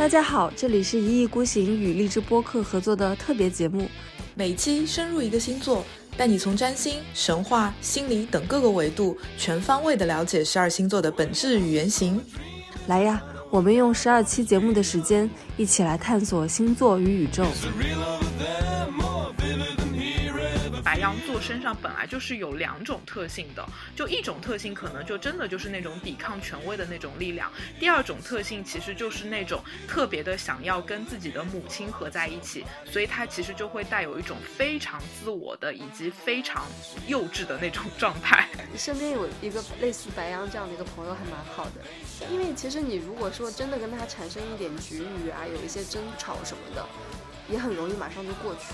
[0.00, 3.86] 大家好，这里是一意孤行与励志播客合作的特别节目，
[4.34, 5.84] 每期深入一个星座，
[6.16, 12.18] 带你从占星、神话、心理等各个维度，全方位的了解十二星座的本质与原型。
[12.86, 17.44] 来呀，我们用十二期节目的时间，一起来探索星座与宇宙。
[20.90, 27.48] 白羊座身上本来就是有两种特性的，就一种特性可能就真的就是那种抵抗权威的那种力量，
[27.78, 36.66] 第二种特性其实就是那种特别的想要跟自己的母亲合在一起，所以他其实就会带有一种非常自我的以及非常
[37.06, 38.48] 幼稚的那种状态。
[38.76, 46.84] 身边有一个类似白羊这样的一个朋友还蛮好的，因为其实你如果说真的跟他产生一点局域啊，有一些争吵什么的，
[47.48, 48.72] 也很容易马上就过去。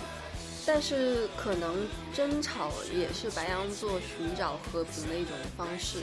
[0.67, 6.01] 但是可能争吵也是白羊座寻找和平的一种方式。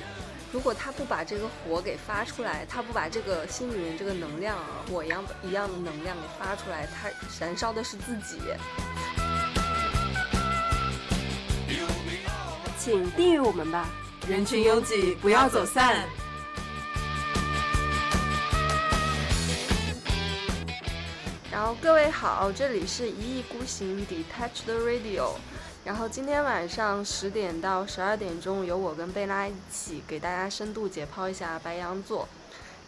[0.53, 8.39] 如果他不把这个火给发出来，他不把这个心里面这个能量啊，火一样一样的能量给发出来，他燃烧的是自己。
[12.79, 13.89] 请订阅我们吧，
[14.27, 16.07] 人群拥挤，不要走散。
[21.53, 25.33] 然后各位好，这里是一意孤行 Detached Radio。
[25.85, 32.27] 然后今天晚上十点到十二点钟，由我跟贝拉一起给大家深度解剖一下白羊座。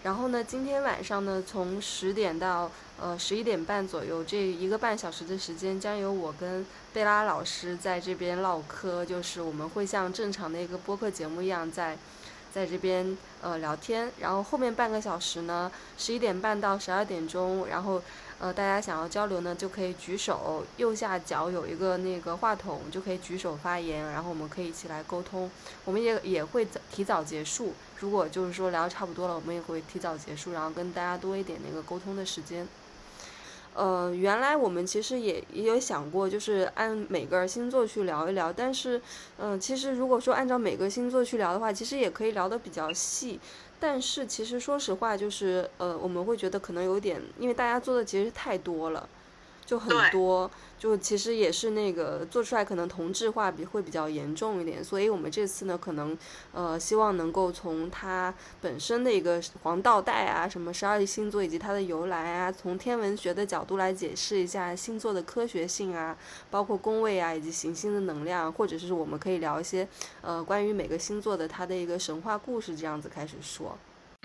[0.02, 11.95] 然后呢，今天晚上呢，从十点到呃十一点半左右这一个半小时的时间，将由我跟贝拉老师在这边唠嗑，就是我们会像正常的一个播客节目一样，在
[12.52, 14.11] 在这边呃聊天。
[14.17, 18.02] 然后后面半个小时呢，十一点半到十二点钟，然后。
[18.38, 25.50] 呃，大家想要交流呢，就可以举手，右下角有一个那个话筒，就可以举手发言，然后我们可以一起来沟通。
[25.86, 32.67] 我们也也会提早结束，如果就是说聊差不多了，我们也会提早结束，然后跟大家多一点那个沟通的时间。
[33.73, 39.02] 呃，原来我们其实也也有想过，就是按每个星座去聊一聊，但是，
[39.38, 43.39] 嗯，其实如果说按照每个星座去聊的话，其实也可以聊得比较细。
[43.87, 49.07] 但是其实说实话，就是呃，我们会觉得可能有点，因为大家做的其实太多了，
[49.65, 54.83] 就很多，就其实也是那个做出来可能同质化比会比较严重一点。
[54.83, 56.15] 所以我们这次呢，可能
[56.53, 66.15] 呃，希望能够从它本身的一个黄道带啊，什么十二星座以及它的由来啊，从天文学的角度来解释一下星座的科学性啊，
[66.52, 69.87] 包括宫位啊，以及行星的能量，或者是我们可以聊一些
[70.21, 73.76] 呃关于每个星座的它的一个神话故事，这样子开始说。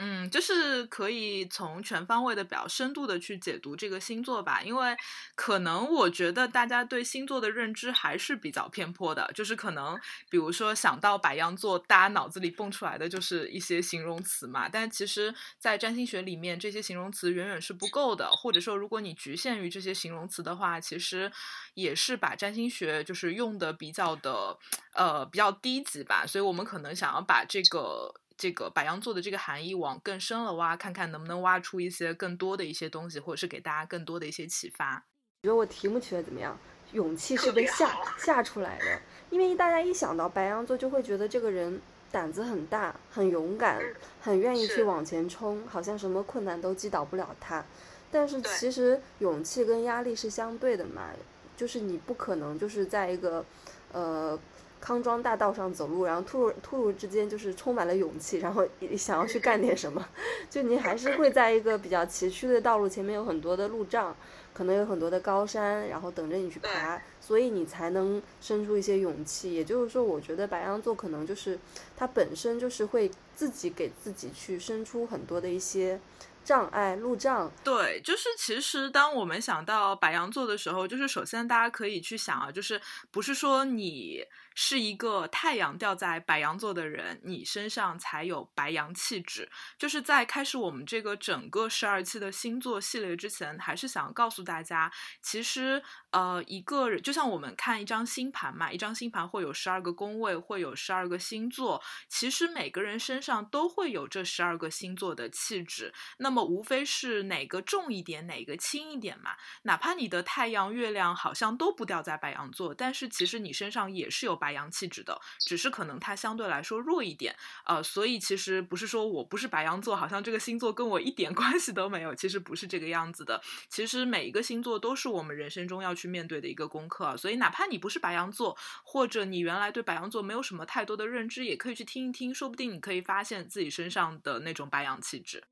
[0.02, 4.96] 嗯，就是可以从全方位的、比较深度的去解读这个星座吧，因为
[5.34, 10.00] 可能我觉得大家对星座的认知还是比较偏颇的，就是可能
[10.30, 21.30] 比如说想到白羊座，大家脑子里蹦出来的就是一些形容词嘛，但其实，在占星学里面，这些形容词远远是不够的，或者说，如果你局限于这些形容词的话，其实
[21.74, 24.56] 也是把占星学就是用的比较的
[24.94, 28.14] 呃比较低级吧，所以我们可能想要把这个。
[28.40, 35.04] 这个白羊座的这个含义往更深了挖，看看能不能挖出一些更多的一些东西，或者是给大家更多的一些启发。
[35.42, 36.58] 觉得我题目取的怎么样？
[36.92, 41.78] 勇气是被吓吓出来的，因为大家一想到白羊座，就会觉得这个人
[42.10, 43.78] 胆子很大，很勇敢，
[44.22, 47.62] 很愿意去往前冲，好像什么困难都击倒不了他。
[48.10, 51.10] 但是其实勇气跟压力是相对的嘛，
[51.58, 53.44] 就是你不可能就是在一个，
[53.92, 54.40] 呃。
[54.80, 60.04] 康庄大道上走路，然后突如突如之间就是充满了勇气，然后想要去干点什么，
[60.48, 64.16] 就你还是会在一个比较崎岖的道路前面有很多的路障，
[64.54, 69.52] 可能有很多的高山，然后等着你去爬，所以你才能生出一些勇气。
[69.52, 71.58] 也就是说，我觉得白羊座可能就是
[71.96, 76.00] 他本身就是会自己给自己去生出很多的一些。
[76.42, 82.80] 障碍路障，对，就是其实当我们想到白羊座的时候，就是首先大家可以去想啊，就是
[83.10, 84.24] 不是说你
[84.62, 89.50] 是一个太阳掉在白羊座的人，你身上才有白羊气质。
[89.78, 94.92] 就是在开始我们这个整个十二期的星座系列之前，还是想告诉大家，
[95.22, 105.92] 其实呃，一个人就像我们看一张星盘嘛，一张星盘会有十二个宫位，会有十二个星座，其实每个人身上都会有这十二个星座的气质。
[106.18, 109.30] 那么无非是哪个重一点，哪个轻一点嘛。
[109.62, 117.36] 哪怕你的太阳、月亮好像都不掉在白羊座，但是其实你身上也是有白羊气质的，只是可能它相对来说弱一点。
[117.66, 122.14] 呃，所以其实不是说我不是白羊座，好像这个星座跟我一点 关系都没有。
[122.14, 123.40] 其实不是这个样子的。
[123.68, 127.14] 其实每一个星座都是我们人生中要去面对的一个功课。
[127.16, 135.44] 所以哪怕你不是白羊座，或者你原来对白羊座没有什么太多的认知，也可以去听一听，说不定你可以发现自己身上的那种白羊气质。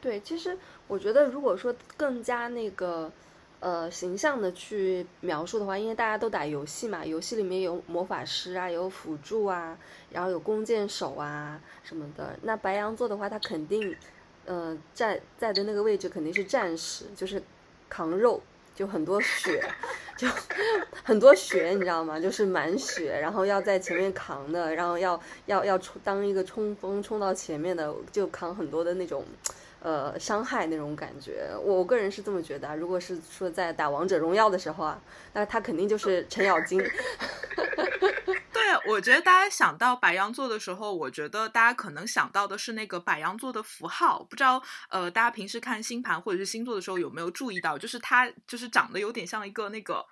[0.00, 0.56] 对，其实
[0.86, 3.10] 我觉得，如果说更加那个，
[3.58, 9.76] 呃，形象的去描述的话，因为大家都打游戏嘛，游戏里面有魔法师啊，有辅助啊，
[10.10, 12.38] 然后有弓箭手啊什么的。
[12.42, 13.96] 那白羊座的话，他肯定，
[14.44, 17.42] 呃，在在的那个位置肯定是战士，就是
[17.88, 18.40] 扛肉，
[18.78, 19.60] 就很多血，
[20.16, 20.28] 就
[21.02, 22.20] 很多血，你知道吗？
[22.20, 29.24] 就是满血，然后要在前面扛的，然后要要要冲当一个冲锋冲到前面的，就扛很多的那种。
[29.80, 32.76] 呃，伤害那种感觉，我个人是这么觉得。
[32.76, 35.00] 如果是说在打王者荣耀的时候啊，
[35.32, 36.82] 那他肯定就是程咬金。
[38.88, 44.24] 我觉得大家想到白羊座的时候，我觉得大家可能想到的是那个白羊座的符号。
[44.24, 50.04] 不知道呃，大家平时看星盘或者是星座的时候有没有注意到，就是它就是长得有点像一个那个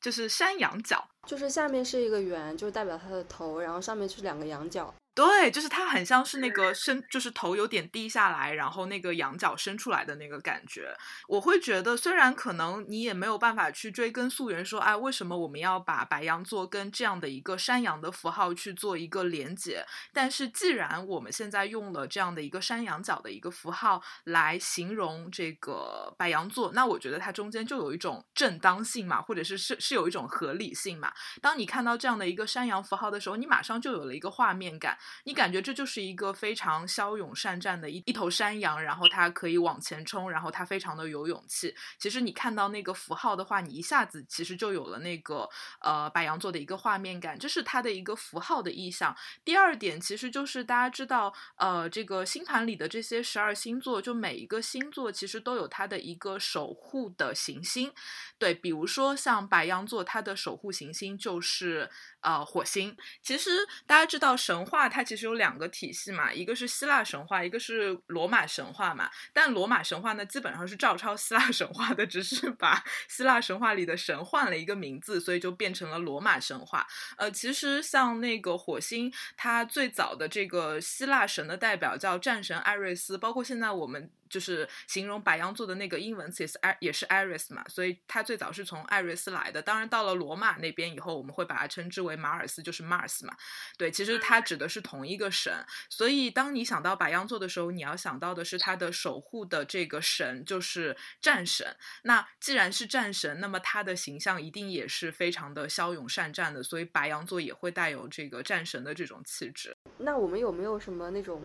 [0.00, 4.92] 就是山羊角，就是下面是一个圆，就代表它的头，然后上面是两个羊角。
[5.14, 10.96] 对，就是它很像是那个伸，就是头有点低下来，然后那个羊角伸出来的那个感觉。
[11.28, 19.84] 我会觉得，虽然可能你也没有办法去追根溯源，说，哎，为什么我们要把白羊座跟这样的一个山羊的符号去做一个连接？
[20.14, 31.12] 但是既然我们现在用了这样的一个山羊角的一个符号来形容这个白羊座，那我觉得它中间就有一种正当性嘛，或者是是是有一种合理性嘛。
[31.42, 34.96] 当你看到这样的一个山羊符号的时候，你马上就有了一个画面感。
[35.24, 41.74] 你感觉这就是一个非常骁勇善战的一一头山羊，然后它可以往前冲，然后它非常的有勇气。
[41.98, 45.48] 其实你看到那个符号的话，你一下子其实就有了那个
[45.80, 49.16] 呃白羊座的一个画面感，这是它的一个符号的意象。
[49.44, 57.92] 第二点其实就是大家知道，呃，这个星盘里的这些十二星座，就每一个星座其实都有它的一个守护的行星。
[58.38, 61.90] 对，比如说像白羊座，它的守护行星就是
[62.20, 62.96] 呃火星。
[63.22, 63.50] 其实
[63.86, 69.10] 大家知道神话，它其实有两个体系嘛，一个是希腊神话，一个是罗马神话嘛。
[69.32, 76.86] 但罗马神话呢，基本上是照抄希腊神话的，只是把希腊神话里的神换了一个名字，所以就变成了罗马神话。
[77.16, 84.10] 呃，其实像那个火星，它最早的这个希腊神的代表叫战神艾瑞斯，包括现在我们。
[84.32, 89.60] 就是形容白羊座的那个英文词也是艾，也是 Iris 嘛，所以它最早是从艾瑞斯来的。
[89.60, 93.36] 当然到了罗马那边以后，我们会把它称之为马尔斯，就是 Mars 嘛。
[93.76, 95.52] 对，其实它指的是同一个神。
[95.90, 101.76] 所以当你想到白羊座的时候，你要想到的是它的守护的这个神，就是战神。
[102.04, 109.76] 那既然是战神，那么他的形象一定也是非常的骁勇善战的，所以白羊座也会带有这个战神的这种气质。
[109.98, 111.42] 那我们有没有什么那种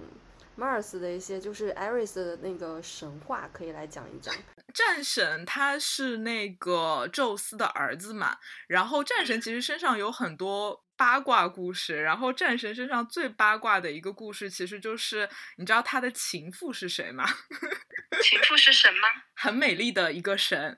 [0.58, 4.34] ？Mars 的一些就是艾瑞斯的那个神话，可以来讲一讲。
[4.74, 8.38] 战神他是那个宙斯的儿子嘛，
[8.68, 15.28] 然后战神其实身上有很多八卦故事，然后战神身上最八卦的一个故事，其实就是
[15.58, 17.26] 你知道他的情妇是谁吗？
[18.22, 19.08] 情妇是神吗？
[19.36, 20.78] 很美丽的一个神，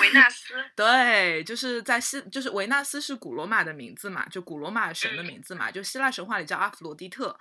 [0.00, 0.54] 维纳斯。
[0.76, 7.36] 对，就是在希，就是维纳斯是古罗马的名字嘛，就古罗马神的名字嘛，就希腊神话里叫阿弗罗狄特。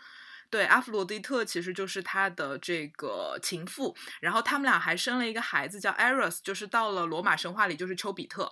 [0.50, 8.52] 对，阿弗罗狄特其实就是他的这个情妇，然后他们俩还生了一个孩子叫 Eros，就是到了罗马神话里就是丘比特。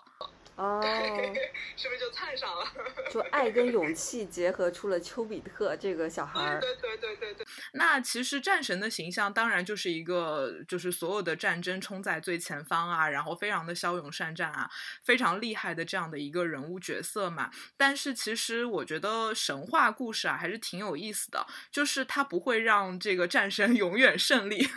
[0.57, 0.81] 哦，
[1.75, 2.65] 是不是就蹭上了？
[3.13, 6.59] 就爱跟勇气结合出了丘比特这个小孩儿。
[6.59, 7.45] 对对对对对。
[7.73, 14.68] 那其实战神的形象当然就是一个，就是所有的战争冲在最前方啊，然后非常的骁勇善战啊，
[15.04, 17.52] 非常厉害的这样的一个人物角色嘛。
[17.78, 24.68] 但是其实我觉得神话故事啊还是挺有意思的，就是它不会让这个战神 永远胜利。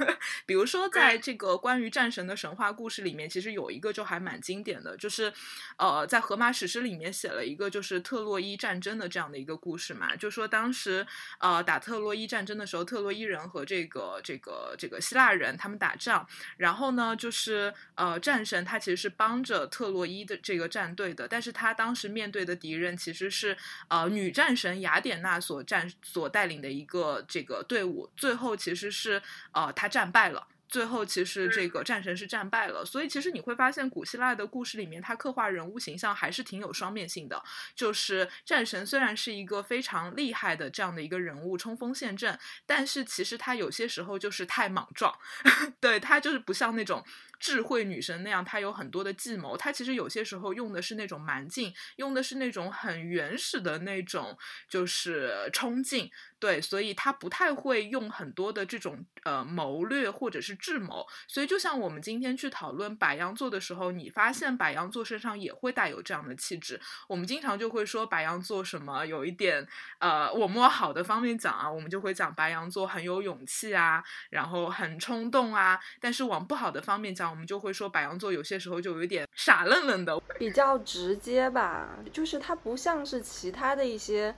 [0.45, 5.33] 比如说在这个关于战神的神话故事里面，其实有一个就还蛮经典的，就是。
[5.77, 11.07] 呃，在荷马史诗里面写了一个就是特洛伊战争的这样的一个故事嘛，就说当时
[11.39, 23.57] 呃打特洛伊战争的时候，特洛伊人和这个这个这个希腊人他们打仗，然后呢就是呃战神他其实是帮着特洛伊的这个战队的，但是他当时面对的敌人其实是
[23.89, 29.23] 呃女战神雅典娜所战所带领的一个这个队伍，最后其实是
[29.53, 30.47] 呃他战败了。
[30.71, 37.43] 最后，其实这个战神是战败了，所以其实你会发现，古希腊的故事里面，它刻画人物形象还是挺有双面性的。
[37.75, 45.13] 就是战神虽然是一个非常厉害的这样的一个人物，冲锋陷阵，但是其实他有些时候就是太莽撞，
[45.81, 47.05] 对他就是不像那种
[47.41, 49.57] 智慧女神那样，她有很多的计谋。
[49.57, 56.11] 她其实有些时候用的是那种蛮劲，用的是那种很原始的那种，就是冲劲。
[56.39, 66.81] 对，所以她不太会用很多的这种呃谋略或者是智谋，所以就像我们今天去讨论白羊座的时候，你发现白羊座身上也会带有这样的气质。
[67.09, 69.67] 我们经常就会说白羊座什么有一点
[69.99, 75.79] 呃，我们往好的方面讲啊，我们就会讲白羊座很有勇气啊，然后很冲动啊。
[76.01, 84.35] 但是往不好的方面讲，我们就会说白羊座有些时候就有点傻愣愣的，比较直接吧，就是它不像是其他的一些。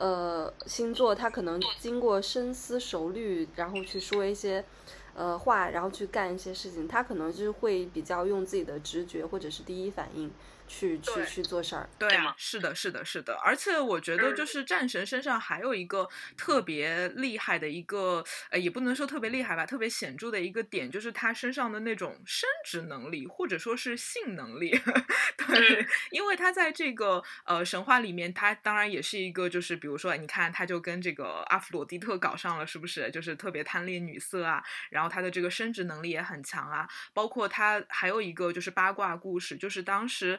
[0.00, 4.64] 呃，星座他可能经过深思熟虑，然后去说一些，
[5.12, 10.30] 呃话，然后去干一些事情，他可能就是会比较用自己的直觉或者是第一反应。
[10.68, 24.70] 去去去做事儿，对啊，是的，是的，是的，而且我觉得就是战神身上还有一个特别厉害的一个，呃，也不能说特别厉害吧，特别显著的一个点，就是他身上的那种生殖能力，或者说是性能力，
[25.48, 33.10] 对，因为他在这个呃神话里面，他当然也是一个，就是比如说，你看他就跟这个阿弗洛狄特搞上了，是不是？
[33.10, 40.38] 就是特别贪恋女色啊，然后他的这个生殖能力也很强啊，包括他还有一个就是八卦故事，就是当时。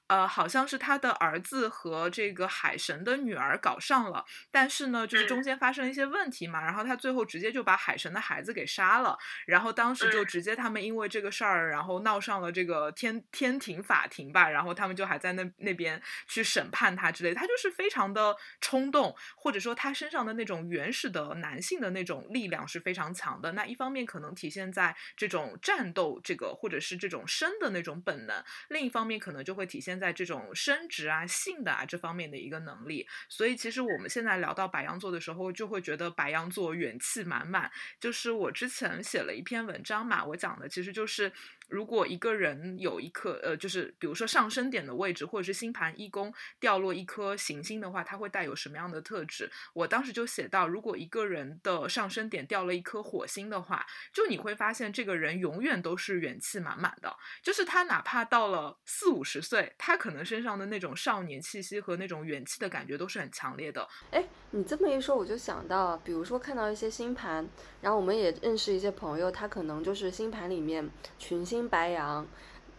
[0.11, 23.53] 呃，好像是他的儿子和这个海神的女儿搞上了，但是呢，就是中间发生了一些问题嘛，然后他最后直接就把海神的孩子给杀了，然后当时就直接他们因为这个事儿，然后闹上了这个天天庭法庭吧，然后他们就还在那那边去审判他之类，他就是非常的冲动，或者说他身上的那种原始的男性的那种力量是非常强的。
[23.53, 30.00] 那一方面可能体现在这种战斗这个或者是这种生的那种本能，另一方面可能就会体现。
[30.01, 37.71] 在这种生殖啊、性的啊这方面的一个能力，所以其实我们现在聊到白羊座的时候，就会觉得白羊座元气满满。
[37.99, 41.31] 就是我之前写了一篇文章嘛，我讲的其实就是。
[41.71, 49.49] 如果一个人有一颗呃，就是比如说上升点的位置，或者是星盘一宫掉落一颗行星的话，它会带有什么样的特质？
[49.73, 63.87] 我当时就写到，如果一个人的上升点掉了一颗火星的话，就你会发现这个人永远都是元气满满的，就是他哪怕到了四五十岁，他可能身上的那种少年气息和那种元气的感觉都是很强烈的。
[64.11, 67.47] 哎，你这么一说，我就想到，比如说看到一些星盘，
[67.81, 71.60] 然后我们也认识一些朋友，他可能就是星盘里面群星。
[71.69, 72.25] 白羊，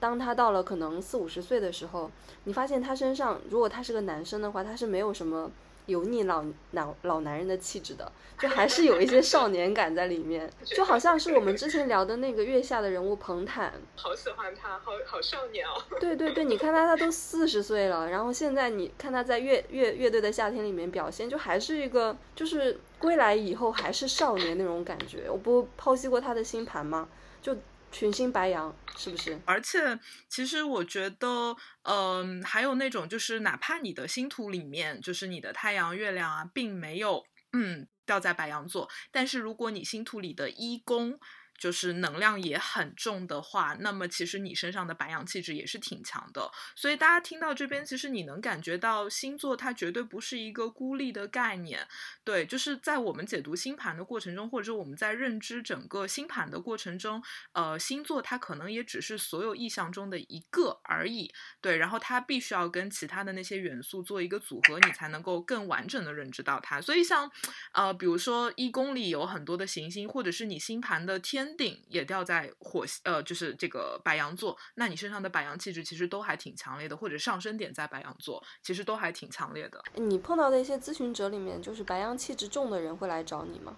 [0.00, 2.10] 当他到了可能四五十岁的时候，
[2.44, 5.50] 你发现他身上，如果他是个男生的话，他是没有什么
[5.86, 15.82] 油腻老老老男人的气质的，就还是有一些少年感在里面， 就好像是我们之前聊的那个月下的人物彭坦， 好喜欢他，好好少年哦。
[16.00, 25.28] 对对对，你看他他都四十岁了，然后现在你看他在乐乐乐队的夏天里面表现，就还是一个就是归来以后还是少年那种感觉。
[25.28, 27.08] 我不剖析过他的星盘吗？
[27.40, 27.56] 就。
[27.92, 29.38] 群星白羊是不是？
[29.44, 37.22] 而且，其实我觉得，嗯，还有那种，就是哪怕你的星图里面，就是你的太阳、月亮啊，并没有，
[37.52, 41.20] 嗯，掉在白羊座，但是如果你星图里的一宫。
[41.58, 46.50] 就是能量也很重的话，那么其实你身上的白羊气质也是挺强的。
[46.74, 51.86] 所以大家听到这边，其实你能感觉到星座它绝对不是一个孤立的概念。
[52.24, 61.32] 对，就是在我们解读星盘的过程中，或者我们在认知整个星盘的过程中，呃，星座它可能也只是所有意象中的一个而已。
[61.60, 66.80] 对，然后它必须要跟其他的那些元素做一个组合，你才能够更完整的认知到它。
[66.80, 67.30] 所以像，
[67.72, 71.51] 呃，比如说一宫里有很多的行星，或者是你星盘的天。
[71.56, 79.82] 顶也掉在火呃，就是这个白羊座，那你身上的白羊气质其实都还挺强烈的，或者上升点在白羊座，其实都还挺强烈的。
[79.94, 83.76] 你碰到的一些咨询者里面，就是白羊气质重的人会来找你吗？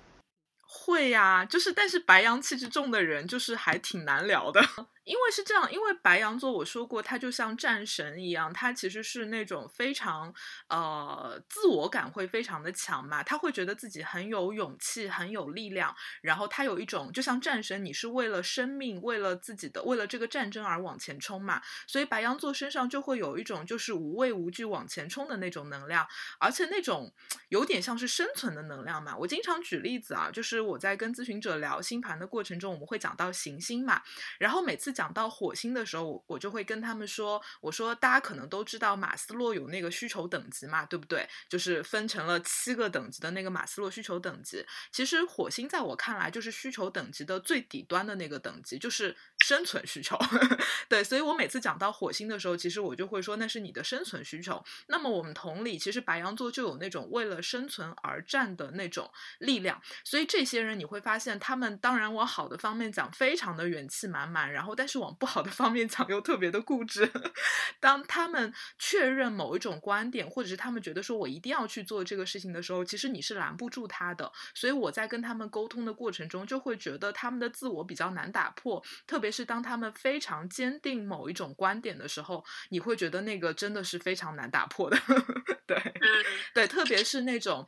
[0.67, 4.61] 会呀，就是但是白羊气质重的人，就是还挺难聊的。
[5.05, 10.33] 因为是这样，因为白羊座我说过，他就像战神一样，他其实是那种非常
[10.69, 26.09] 呃自我感会非常的强嘛，他会觉得自己很有勇气，很有力量，然后他有一种就像战神，你是为了生命，为了自己的，为了这个战争而往前冲嘛，所以白羊座身上就会有一种就是无畏无惧往前冲的那种能量，
[26.41, 27.13] 而且那种
[27.51, 29.15] 有点像是生存的能量嘛。
[29.19, 34.01] 我经常举例子啊，就是我在跟咨询者聊星盘的过程中，我们会讲到行星嘛，
[34.39, 34.94] 然后每次。
[34.95, 41.29] 讲到火星的时候，我我就会跟他们说：“我说大家可能都知道马斯洛有那个需求等级嘛，对不对？
[41.49, 44.65] 就是分成了七个等级的那个马斯洛需求等级。
[44.93, 50.17] 其实火星在我看来就是需求等级的最底端的那个等级，就是生存需求。
[50.89, 54.65] 对，所以我每次讲到火星的时候，其实我就会说那是你的生存需求。
[54.87, 59.81] 那么我们同理，其实白羊座就有那种为了生存而战的那种力量。
[60.05, 64.84] 所以这些人你会发现，他们当然往好的方面讲，非常的元气满满，然后但。
[64.85, 67.11] 但是往不好的方面讲又特别的固执。
[67.81, 74.31] 当他们确认某一种观点，或者是他们觉得说我一定要去做这个事情的时候，其实你是拦不住他的。
[74.55, 84.99] 所以我在跟他们沟通的过程中，就会觉得他们的自我比较难打破，特别是当他们非常坚定某一种观点的时候，你会觉得那个真的是非常难打破的。
[85.67, 85.95] 对，
[86.53, 87.67] 对，特别是那种。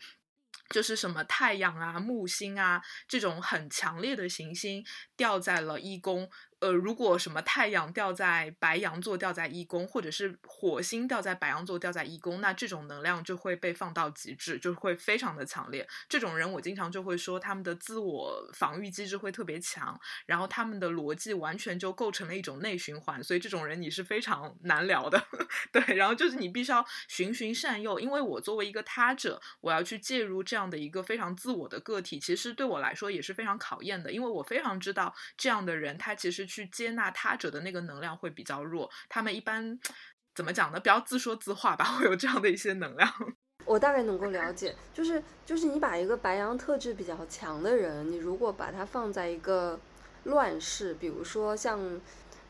[0.70, 4.85] 就是什么太阳啊、木星啊这种很强烈的行星
[5.16, 6.28] 掉在了一宫。
[6.58, 15.87] 呃，如果什么太阳掉在白羊座，掉在一宫，或者是火星掉在白羊座，掉在一宫，那这种能量就会被放到极致，就会非常的强烈。
[16.08, 25.23] 这种人，我经常就会说，他们的自我防御机制会特别强，然后他们的逻辑完全就构成了一种内循环，所以这种人你是非常难聊的。
[25.70, 35.05] 对，然后就是你必须要循循善诱，因为我作为一个他者，我要去介入这样的一个非常自我的个体，其实对我来说也是非常考验的，因为我非常知道
[35.36, 36.46] 这样的人，他其实。
[36.46, 39.78] 去接纳他者的那个能量会比较弱，他们一般
[40.34, 40.78] 怎么讲呢？
[40.78, 43.12] 比较自说自话吧， 会有这样的一些能量。
[43.64, 49.78] 我大概能够了解，就是就是你把一个白羊特质比较强的人，你如果把他放在一个
[50.25, 52.00] 乱世，比如说像。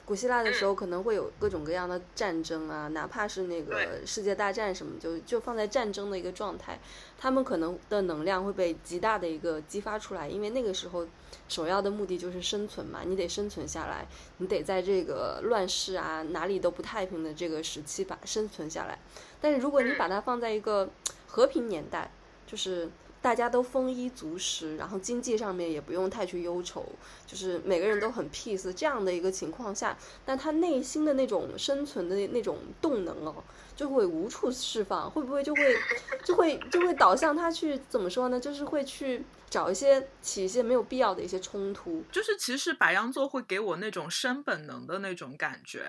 [0.06, 6.78] 古希腊的时候可能会有各种各样的战争啊，哪怕是那个世界大战什么，就就放在战争的一个状态，
[7.18, 11.04] 他们可能的能量会被极大的一个激发出来，因为那个时候
[11.48, 14.06] 首要的目的就是生存嘛，你得生存下来，
[14.38, 18.96] 你得在这个乱世啊哪里都不太平的这个时期把生存下来。
[19.40, 20.88] 但是如果你把它放在一个
[21.26, 22.10] 和平年代，
[22.46, 22.88] 就是。
[23.20, 26.85] 大家都丰衣足食，然后经济上面也不用太去忧愁，
[27.26, 29.96] 就是每个人都很 peace 这样的一个情况下，
[30.26, 33.35] 那他内心的那种生存的那种动能哦，
[33.75, 35.76] 就会无处释放，会不会就会
[36.25, 38.38] 就会就会导向他去怎么说呢？
[38.38, 39.25] 就是会去。
[39.48, 45.84] 找一些起一些没有必要的一些冲突，就是其实白羊座会给我那种生本能的那种感觉，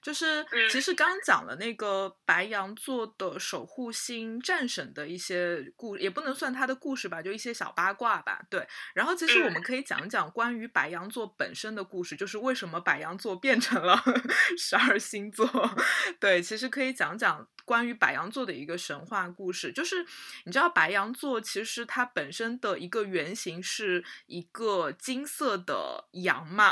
[0.00, 8.40] 就是其实刚讲了那个白羊座的守护星战神的一些故，也不能算他的故事吧，就一些小八卦吧。
[8.48, 14.00] 对，然后其实我们可以讲讲关于白羊座本身的故事，就是为什么白羊座变成了
[14.56, 15.48] 十二星座。
[16.20, 17.48] 对，其实可以讲讲。
[17.64, 20.04] 关于白羊座的一个神话故事，就是
[20.44, 26.70] 你知道白羊座其实它本身的一个原型是一个金色的羊嘛？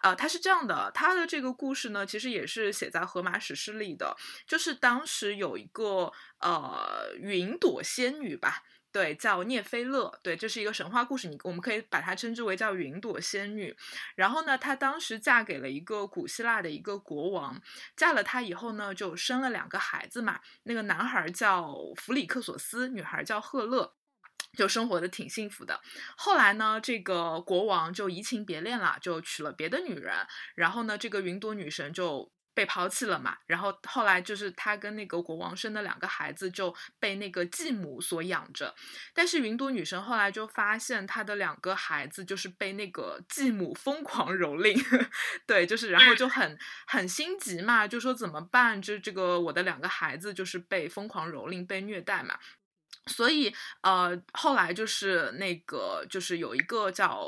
[0.00, 4.16] 啊， 它是这样的，它的这个故事呢，其实也是写在荷马史诗里的，
[4.46, 8.62] 就是当时有一个呃云朵仙女吧。
[8.92, 10.18] 对，叫涅菲勒。
[10.22, 13.74] 对，这是一个神话故事，你我们可以把它称之为叫云朵仙女。
[14.14, 17.60] 然后呢，她当时嫁给了一个古希腊的一个国王，
[17.96, 20.40] 嫁了他以后呢，就生了两个孩子嘛。
[20.64, 23.94] 那个男孩叫弗里克索斯，女孩叫赫勒，
[24.56, 25.80] 就生活的挺幸福的。
[26.16, 30.14] 后来呢，这个国王就移情别恋了，就娶了别的女人。
[30.54, 32.30] 然后呢，这个云朵女神就。
[32.54, 38.74] 被抛弃了嘛，然后后来就是他跟那个国王生的两个孩子就被那个继母所养着，
[39.14, 45.08] 但是云朵女神后来就发现她的两个孩子就是被那个继母疯狂蹂躏，
[45.46, 48.80] 对，就是然后就很很心急嘛，就说怎么办？
[48.80, 52.38] 就这个我的两个孩子就是被疯狂蹂躏、被虐待嘛。
[53.06, 57.26] 所以，呃，后来就是那个，就是有一个叫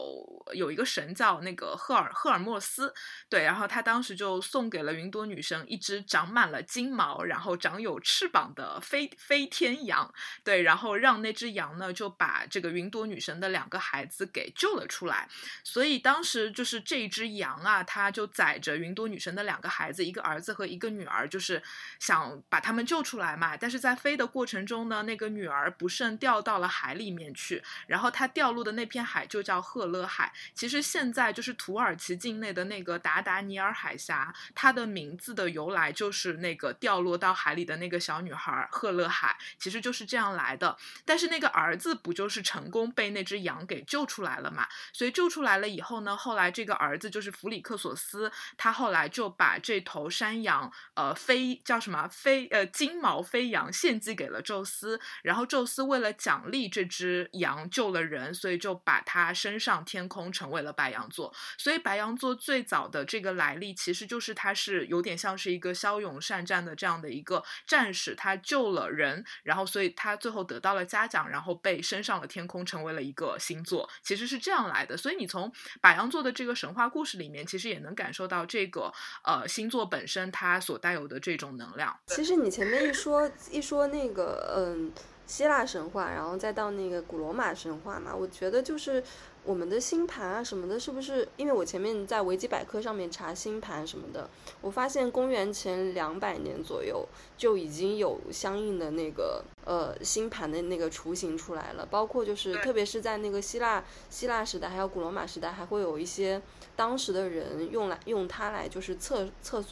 [0.53, 2.95] 有一个神叫那个赫尔赫尔墨斯，
[3.29, 15.29] 对，然后他当时就送给了云朵女神一只长满了金毛，然后长有翅膀的飞飞天羊，对，然后让那只羊呢就把这个云朵女神的两个孩子给救了出来。
[15.65, 21.61] 所以当时就是这只羊啊，它就载着云朵女神的两个孩子，一个儿子和一个女儿，就是
[21.99, 23.57] 想把他们救出来嘛。
[23.57, 25.63] 但是在飞的过程中呢，那个女儿。
[25.64, 30.31] 而不慎掉到了海里面去，然后他掉落的那片海就叫赫勒海。
[30.53, 40.77] 其实现在就是土耳其境内的那个达达尼尔海峡，它的名字的由来就是那个掉落到海里的那个小女孩赫勒海，其实就是这样来的。
[41.07, 44.68] 但是那个儿子不就是成功被那只羊给救出来了嘛？
[44.92, 55.48] 所以救出来了以后呢，后来这个儿子就是弗里克索斯，他后来就把这头山羊，呃，飞叫什么飞呃金毛飞羊献祭给了宙斯，然后。
[55.55, 61.33] 宙斯为了奖励这只羊救了人，所以就把它升上天空，成为了白羊座。
[61.57, 73.88] 所以白羊座最早的这个来历，其实就是它是有点像是一个骁勇善战的这样的一个战士，他救了人，然后所以他最后得到了嘉奖，然后被升上了天空，成为了一个星座。
[74.03, 74.97] 其实是这样来的。
[74.97, 81.97] 所以你从白羊座的这个神话故事里面，其实也能感受到这个呃星座本身它所带有的这种能量。
[82.09, 84.93] 其实你前面一说一说那个嗯。
[85.27, 89.03] 希腊神话，然后再到那个古罗马神话嘛，我觉得就是，
[89.43, 91.27] 我们的星盘啊什么的，是不是？
[91.37, 94.29] 因为我前面在维基百科上面查星盘什么的，
[94.61, 97.07] 我发现公元前两百年左右
[97.39, 106.41] 就已经有相应的那个呃星盘的那个雏形出来了，包括就是特别是在那个希腊希腊时代还有古罗马时代，还会有一些
[106.77, 109.65] 当时的人用来用它来就是测测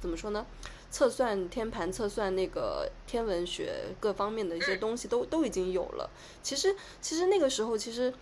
[0.00, 0.46] 怎么说呢？
[0.94, 6.08] 测算天盘、测算那个天文学各方面的一些东西都都已经有了。
[6.40, 8.14] 其实其实那个时候其实。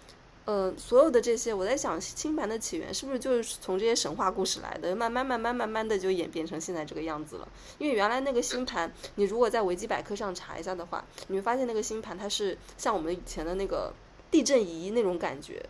[0.44, 4.92] 呃，所有的这些，我在想，星盘的起源是不是就是从这些神话故事来的？
[4.96, 7.48] 慢慢、慢慢、慢慢的就演变成现在这个样子了。
[7.78, 13.94] 因为原来那个星盘，你如果在维基百科上查一下的话，你会发现那个星盘它是像我们以前的那个
[14.32, 15.64] 地震仪那种感觉，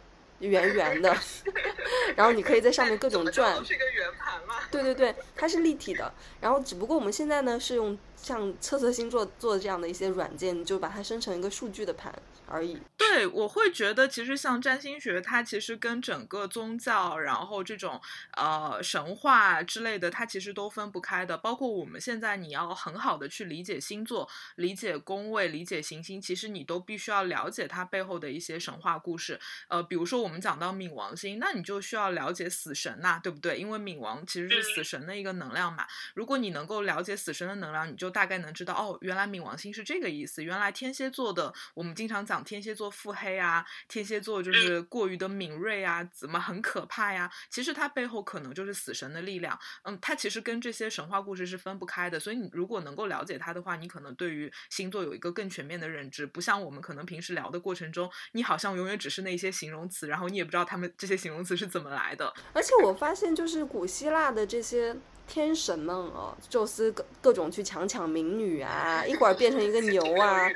[0.48, 1.16] 圆圆的，
[2.16, 3.54] 然后你可以在上面各种转。
[3.64, 4.56] 是个圆盘嘛？
[4.70, 6.12] 对对对，它是立体的。
[6.40, 12.12] 然后只不过我们现在呢是用像测测星座做这样的一些软件，就把它生成一个数据的盘。
[12.52, 12.76] 而已。
[12.98, 18.00] 对，我会觉得其实像占星学，它其实跟整个宗教，然后这种
[18.36, 21.36] 呃神话之类的，它其实都分不开的。
[21.36, 29.40] 包括我们现在，你要很好的去理解星座、理解宫位、理解行星，其实你都必须要了解它背后的一些神话故事。
[29.68, 33.58] 呃，比如说我们讲到冥王星，那你就需要了解死神呐，对不对？
[33.58, 35.86] 因为冥王其实是死神的一个能量嘛。
[36.14, 40.44] 如果你能够了解死神的能量，你就大概能知道哦，原来冥王星是这个意思。
[40.44, 42.41] 原来天蝎座的，我们经常讲。
[42.44, 47.30] 天蝎座腹黑啊，天蝎座就是过于的敏锐啊，怎么很可怕呀？
[47.50, 49.58] 其实它背后可能就是死神的力量。
[49.82, 52.18] 嗯，它其实跟这些神话故事是分不开的。
[52.18, 56.26] 所以你如果能够了解它的话，你可能对于星座有一个更全面的认知。
[56.26, 62.32] 不像我们可能平时聊的过程中，你好像永远只是那些形容词，然后你也不知道他们这些形容词是怎么来的。
[62.52, 70.48] 而且我发现，就是古希腊的这些天神们哦，宙斯各各种去强抢民女啊，一会儿变成一个牛啊。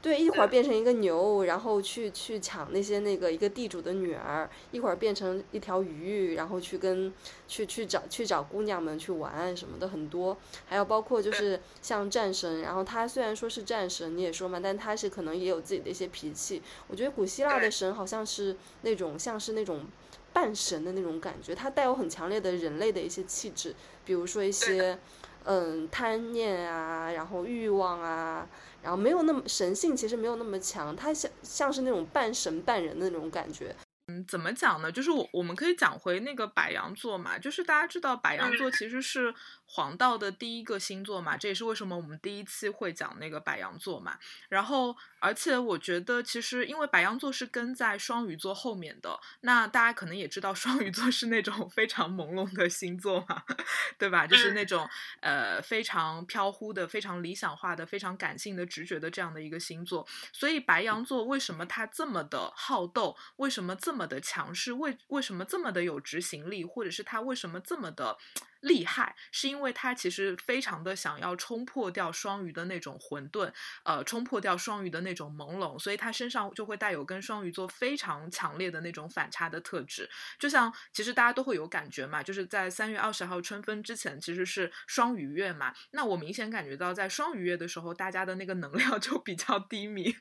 [0.00, 7.12] 对，一会儿变成一个牛，然后去去抢那些那个一个地主的女儿；一会儿变成一条鱼，然后去跟
[7.48, 10.36] 去去找去找姑娘们去玩什么的很多。
[10.66, 16.62] 还有包括就是像战神，然后他虽然说是战神，你也说嘛，但他是可能也有自己的一些脾气。
[16.86, 19.84] 我觉得古希腊的神好像是那种像是那种
[20.32, 24.96] 半神的那种感觉，他带有很强烈的人类的一些气质，比如说一些
[25.42, 28.48] 嗯贪念啊，然后欲望啊。
[28.88, 33.76] 然后没有那么神性，其实没有那么强，它像像是那种半神半人的那种感觉。
[34.06, 34.90] 嗯，怎么讲呢？
[34.90, 39.34] 就是我我们可以讲回那个白羊座嘛，就是大家知道白羊座其实是。
[39.70, 44.18] 黄道的第一个星座嘛，这也是为什么我们第一期会讲那个白羊座嘛。
[44.48, 53.42] 然后，而且我觉得其实因为白羊座是跟在双鱼座后面的，那大家可能也知道双鱼座是那种非常朦胧的星座嘛，
[53.98, 54.26] 对吧？
[54.26, 54.88] 就是那种
[55.20, 60.06] 呃非常飘忽的、非常理想化的、非常感性的、直觉的这样的一个星座。
[60.32, 63.14] 所以白羊座为什么它这么的好斗？
[63.36, 64.72] 为什么这么的强势？
[64.72, 66.64] 为为什么这么的有执行力？
[66.64, 68.16] 或者是它为什么这么的？
[68.60, 73.52] 厉害，是因为他其实非常的想要冲破掉双鱼的那种混沌，
[73.84, 80.10] 呃，冲破掉双鱼的那种朦胧，所以他身上就会带有跟双鱼座非常强烈的那种反差的特质。
[80.40, 85.72] 就像其实大家都会有感觉嘛，就是在三月二十号春分之前，其实是双鱼月嘛。
[85.92, 90.12] 那我明显感觉到在双鱼月的时候，大家的那个能量就比较低迷，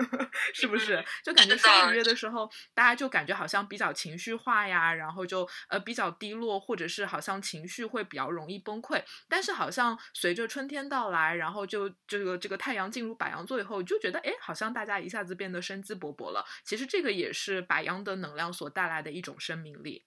[0.52, 1.02] 是不是？
[1.24, 7.85] 就感觉双鱼月的时候，大家就感觉好像比较情绪化呀，然后就呃比较低落，或者是好像情绪。
[7.86, 16.44] 会比较容易崩溃，但是好像随着春天到来，然后就这个这个太阳进入白羊座以后，就觉得哎，好像大家一下子变得生机勃勃了。
[16.64, 20.04] 其实这个也是白羊的能量所带来的一种生命力。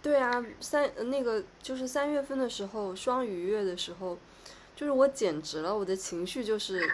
[0.00, 4.18] 对啊，三那个就是三月份的时候，双鱼月的时候，
[4.76, 6.88] 就是我简直了，我的情绪就是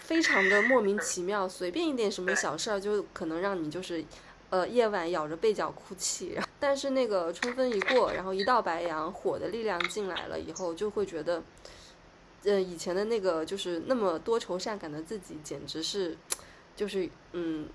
[0.00, 4.04] 非常的莫名其妙，随便一点什么小事儿就可能让你就是。
[4.54, 11.42] 呃，夜晚咬着被角哭泣，但是那个春风一过，然后一道白羊，火的力量进来了以后，就会觉得，
[12.44, 16.16] 呃，以前的那个就是那么多愁善感的自己，简直是，
[16.76, 17.68] 就是嗯，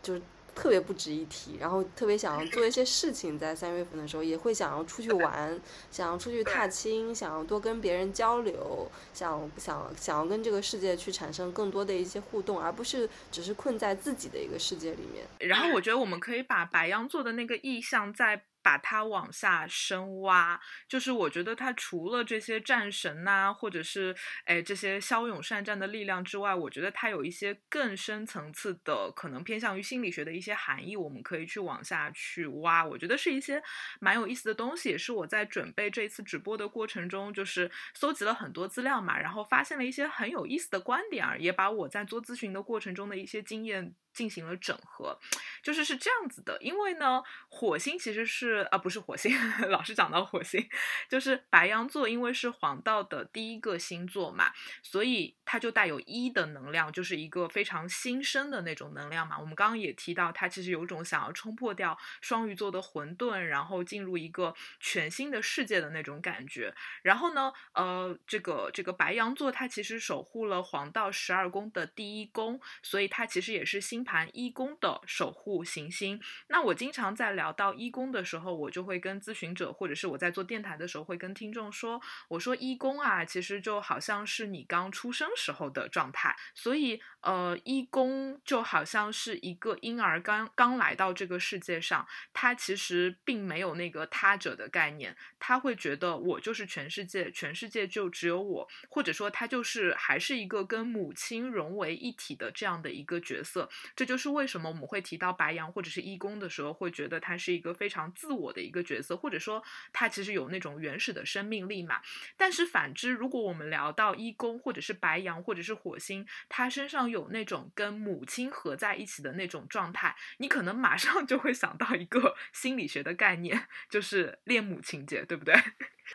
[0.00, 0.22] 就是。
[0.54, 5.60] 特别不值一提，然后特别想要做一些事情，在三月份的时候也会想要出去玩，
[5.90, 15.26] 想要出去踏青，想要多跟别人交流，想想想要跟这个世界去产生更多的一些互动，而不是只是困在自己的一个世界里面。
[15.38, 32.84] 然后我觉得我们可以把白羊座的那个意向在把它往下深挖，就是我觉得它除了这些战神呐、或者是哎这些骁勇善战的力量之外，我觉得它有一些更深层次的，可能偏向于心理学的一些含义，我们可以去往下去挖。
[32.84, 33.62] 我觉得是一些
[34.00, 43.94] 蛮有意思的东西，也是我在准备这一次直播的过程中，就是搜集了很多资料嘛，然后发现了一些很有意思的观点啊，也把我在做咨询的过程中的一些经验。
[44.12, 45.18] 进行了整合，
[45.62, 49.32] 就是是这样子的，因为呢，火星其实是啊，不是火星，
[49.70, 50.68] 老是讲到火星，
[51.08, 59.38] 就是白羊座，因为是黄道的第一个星座嘛，所以它就带有一的能量，就是一个非常新生的那种能量嘛。
[59.38, 66.74] 我们刚刚也提到，它其实有种想要冲破掉双鱼座的混沌，然后进入一个全新的世界的那种感觉。
[67.02, 76.20] 然后呢，呃，这个这个白羊座，它其实守护了黄道十二宫的第一宫，所以它其实也是新盘一宫的守护行星。
[76.48, 103.68] 那我经常在聊到一宫的时候，我就会跟咨询者，或者是我在做电台的时候，会跟听众说，我说一宫啊，其实就好像是你刚出生时候的状态，所以呃，一宫就好像是一个婴儿刚刚来到这个世界上，他其实并没有那个他者的概念，他会觉得我就是全世界，全世界就只有我，或者说他就是还是一个跟母亲融为一体的这样的一个角色。
[103.94, 112.00] 这就是为什么我们会提到白羊或者是一宫的时候，会觉得他是一个非常自我的一个角色，或者说他其实有那种原始的生命力嘛。
[112.36, 125.54] 但是反之，如果我们聊到一宫或者是白羊或者是火星，他身上有那种跟母亲合在一起的那种状态，你可能马上就会想到一个 心理学的概念，就是恋母情节，对不对？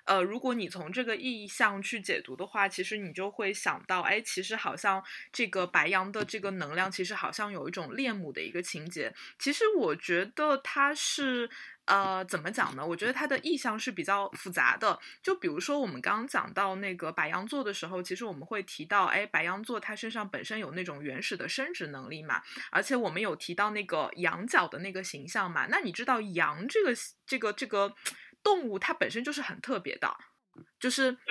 [0.05, 9.13] 呃，如果你从这个意象去解读的话，其实你就会想到，哎，其实好像这个白羊的这个能量，其实好像有一种恋母的一个情节。
[9.39, 11.49] 其实我觉得它是，
[11.85, 12.85] 呃，怎么讲呢？
[12.85, 14.99] 我觉得它的意象是比较复杂的。
[15.23, 25.67] 就比如说我们刚刚讲到那个白羊座的时候，其实我们会提到，哎，白羊座它身上本身有那种原始的生殖能力嘛，而且我们有提到那个羊角的那个形象嘛。
[25.67, 26.93] 那你知道羊这个
[27.25, 27.95] 这个这个。
[28.47, 30.15] 动物它本身就是很特别的，
[30.79, 31.27] 就是嗯，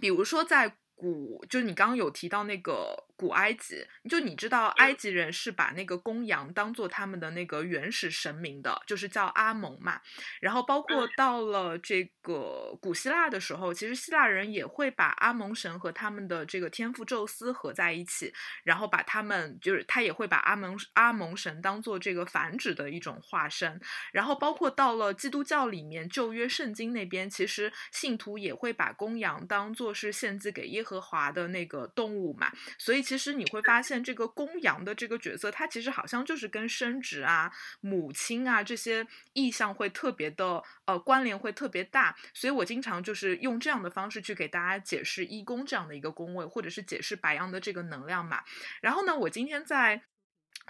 [0.00, 3.03] 比如说在古，就是你刚刚有提到那个。
[3.16, 10.00] 古埃及，就你知道，埃及人是把那个公羊当做他们的那个原始神明的，就是叫阿蒙嘛。
[10.40, 18.32] 然后包括到了这个古希腊的时候，其实希腊人也会把阿蒙神和他们的这个天父宙斯合在一起，
[18.64, 23.80] 然后把他们就是他也会把阿蒙阿蒙神当做这个繁殖的一种化身。
[24.12, 33.03] 然后包括到了基督教里面，旧约圣经那边，其实信徒也会把公羊当做是献祭给耶和华的那个动物嘛，所以。
[33.04, 48.42] 其实你会发现，这个公羊的这个角色，它其实好像就是跟生殖啊、母亲啊这些意象会特别的呃关联会特别大，所以我经常就是用这样的方式去给大家解释一宫这样的一个宫位，或者是解释白羊的这个能量嘛。
[48.80, 50.02] 然后呢，我今天在。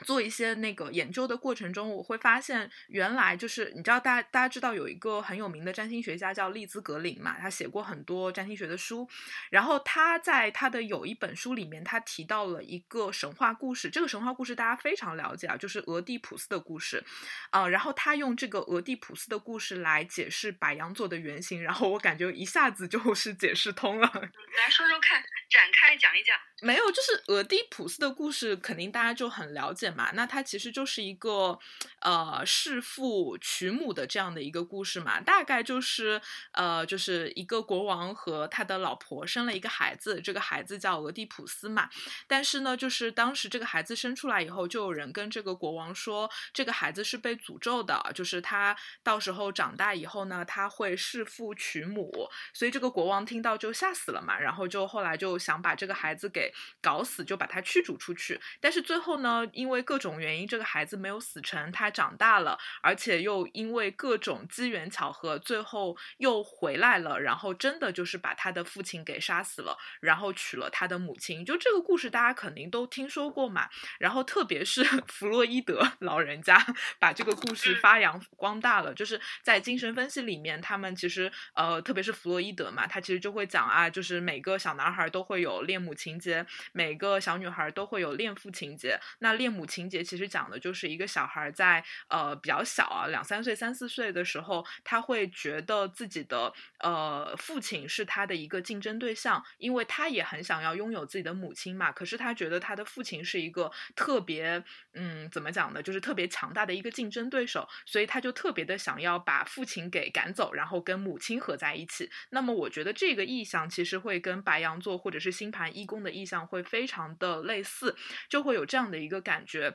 [0.05, 9.09] 做一些那个研究的过程中，我会发现原来就是你知道，大家大家知道有一个很有名的占星学家叫利兹格林嘛，他写过很多占星学的书。
[9.51, 13.89] 然后他在他的有一本书里面，他提到了一个神话故事。
[13.89, 17.05] 这个神话故事大家非常了解啊，就是俄狄浦斯的故事。
[17.51, 24.09] 啊，然后他用这个俄狄浦斯的故事来解释白羊座的原型，然后我感觉一下子就是解释通了。
[24.11, 26.37] 来说说看，展开讲一讲。
[26.65, 30.11] 没有，就是俄狄浦斯的故事，肯定大家就很了解嘛。
[30.15, 31.59] 那它其实就是一个，
[32.01, 35.21] 呃，弑父娶母的这样的一个故事嘛。
[35.21, 36.19] 大概就是，
[36.53, 41.91] 呃，就是一个国王和他的老婆生了一个孩子，这个孩子叫俄狄浦斯嘛。
[42.27, 52.11] 但是呢，就是当时这个孩子生出来以后，就有人跟这个国王说，这个孩子是被诅咒的，就是他到时候长大以后呢，他会弑父娶母。
[52.55, 56.54] 所以这个国王听到就吓死了嘛，然后就后来就想把这个孩子给。
[56.81, 71.45] 搞死就把他驱逐出去，但是最后呢，因为各种原因，这个孩子没有死成，他长大了，而且又因为各种机缘巧合，最后又回来了，然后真的就是把他的父亲给杀死了，然后娶了他的母亲。
[71.45, 73.69] 就这个故事，大家肯定都听说过嘛。
[73.99, 76.57] 然后特别是 弗洛伊德老人家
[76.99, 86.34] 把这个故事发扬光大了，就是在精神分析里面，他们其实呃，特别是弗洛伊德嘛，他其实就会讲啊，就是每个小男孩都会有恋母情节。
[86.73, 88.99] 每个小女孩都会有恋父情节。
[89.19, 101.93] 那恋母情节其实讲的就是一个小孩在呃比较小啊，两三岁、三四岁的时候，他会觉得自己的呃父亲是他的一个竞争对象，因为他也很想要拥有自己的母亲嘛。
[101.93, 104.63] 可是他觉得他的父亲是一个特别
[104.95, 112.11] 嗯怎么讲呢，就是特别强大的一个竞争对手，所以他就特别的想要把父亲给赶走，然后跟母亲合在一起。
[112.31, 117.95] 那么我觉得这个意象其实会跟白羊座或者是星盘一宫的意象会非常的类似，
[118.29, 119.75] 就会有这样的一个感觉。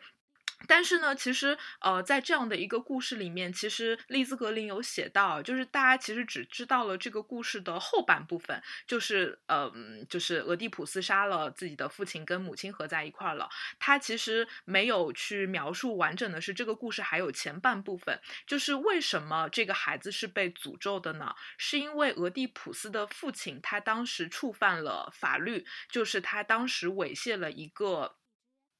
[0.67, 9.71] 但是呢，其实呃，在这样的一个故事里面，其实利兹格林有写到，就是大家其实只知道了这个故事的后半部分，就是呃，
[10.09, 13.49] 就是俄狄浦斯杀了自己的父亲，跟母亲合在一块儿了。
[13.79, 21.33] 他其实没有去描述完整的是这个故事还有前半部分，就是为什么这个孩子是被诅咒的呢？
[21.57, 28.18] 是因为俄狄浦斯的父亲他当时触犯了法律，就是他当时猥亵了一个。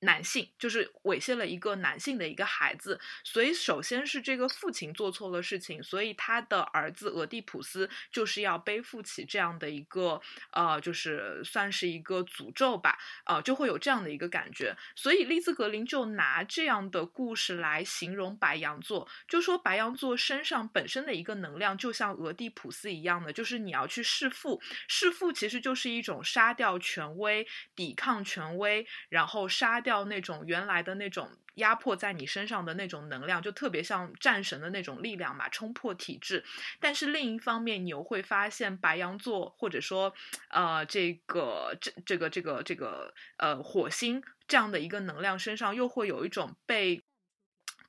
[0.02, 14.74] 男性就是猥亵了一个男性的一个孩子，所以首先是这个父亲做错了事情，所以他的儿子俄狄浦斯就是要背负起这样的一个呃，就是算是一个诅咒吧，呃，就会有这样的一个感觉。
[14.96, 29.89] 所以利兹格林就拿这样的故事来形容白羊座，就说白羊座身上本身的一个能量就像俄狄浦斯一样的，就是你要去弑父，弑父其实就是一种杀掉权威、抵抗权威，然后杀掉。
[29.90, 36.44] 掉那种原来的那种压迫在你身上的那种能量，就特别像战神的那种力量嘛，冲破体制。
[36.80, 40.14] 但是另一方面，你又会发现白羊座或者说
[40.50, 47.02] 呃这个这这个这个这个呃火星这样的一个能量身上，又会有一种被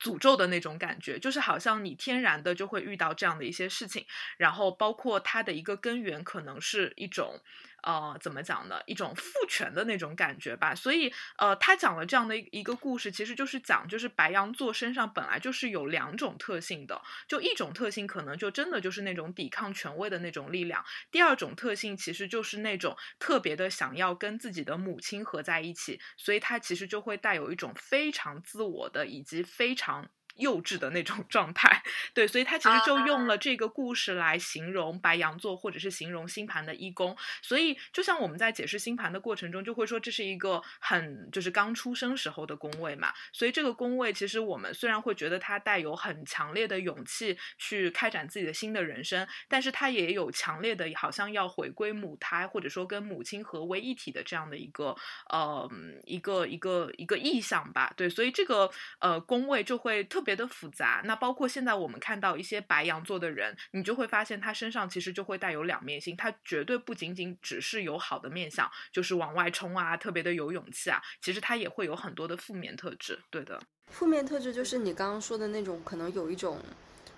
[0.01, 7.39] 诅咒的那种感觉，就是好像你天然的就会遇到这样的一些事情，然后包括它的一个根源可能是一种。
[7.83, 8.79] 呃，怎么讲呢？
[8.85, 10.75] 一种父权的那种感觉吧。
[10.75, 17.01] 所以，呃，他讲了这样的一个故事，其实就是讲，就是白羊座身上本来就是有两种特性的。
[17.27, 25.99] 就一种特性，可能就真的就是那种抵抗权威的那种力量；第二种特性，其实就是那种特别的想要跟自己的母亲合在一起。
[26.17, 30.09] 所以，他其实就会带有一种非常自我的，以及非常。
[30.37, 37.15] 幼稚的那种状态， 对，所以他其实就用了这个故事来形容白羊座，或者是形容星盘的一宫。
[37.41, 43.13] 所以，就像我们在解释星盘的过程中，就会说这是一个很就是刚出生时候的宫位嘛。
[43.31, 54.95] 所以，这个宫位其实我们虽然会觉得它带有很强烈的勇气去开展自己的新的人生，但是它也有强烈的好像要回归母胎，或者说跟母亲合为一体的这样的一个
[55.29, 55.69] 呃
[56.05, 57.93] 一个一个一个意向吧。
[57.97, 60.31] 对，所以这个呃宫位就会特别。
[60.31, 73.19] 别的复杂，那包括现在我们看到一些白羊座的人，你就会发现他身上其实就会带有两面性，他绝对不仅仅只是有好的面相，就是往外冲啊，特别的有勇气啊，其实他也会有很多的负面特质。
[73.29, 76.57] 对的，负面特质就是你刚刚说的那种，可能有一种，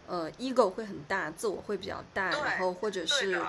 [0.08, 3.40] 呃，ego 会很大，自我会比较大，然后或者是。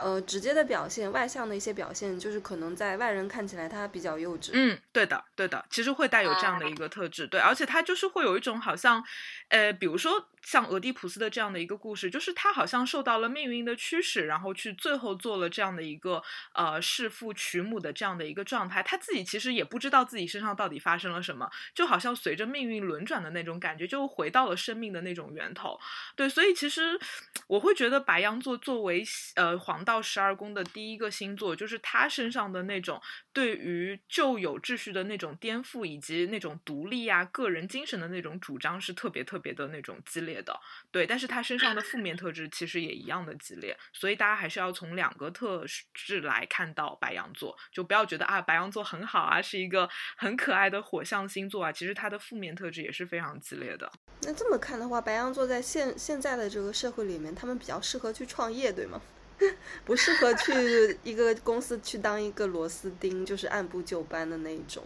[0.00, 4.50] 呃，直接的表现，外向的一些表现，就是可能在外人看起来他比较幼稚。
[4.52, 9.04] 嗯，对的，对的，其实会带有这样的一个特质，对，而且他就是会有一种好像，
[9.48, 16.22] 呃，比如说像俄狄浦斯的这样的一个故事，就是他好像受到了命运的驱使，然后去最后做了这样的一个
[16.54, 25.78] 呃弑父娶母的这样的一个状态，他自己其实也不知道自己身上到底发生了什么，就好像随着命运轮转的那种感觉，就回到了生命的那种源头。
[26.14, 26.98] 对，所以其实
[27.48, 29.02] 我会觉得白羊座作为
[29.34, 29.58] 呃。
[29.64, 33.00] 黄道十二宫的第一个星座，就是他身上的那种
[33.32, 40.54] 对于旧有秩序的那种颠覆，以及那种独立啊、个人精神的那种主张，是特别特别的那种激烈的。
[40.90, 53.90] 对，但是他身上的负面特质其实也一样的激烈，所以大家还是要从两个特质来看到白羊座，就不要觉得啊，白羊座很好啊，是一个很可爱的火象星座啊，其实它的负面特质也是非常激烈的。
[54.22, 59.00] 那这么看的话，白羊座在现现在的这个社会里面，他们比较适合去创业，对吗？
[59.84, 64.82] 不适合去一个公司去当一个螺丝钉，就是按部就班的那一种。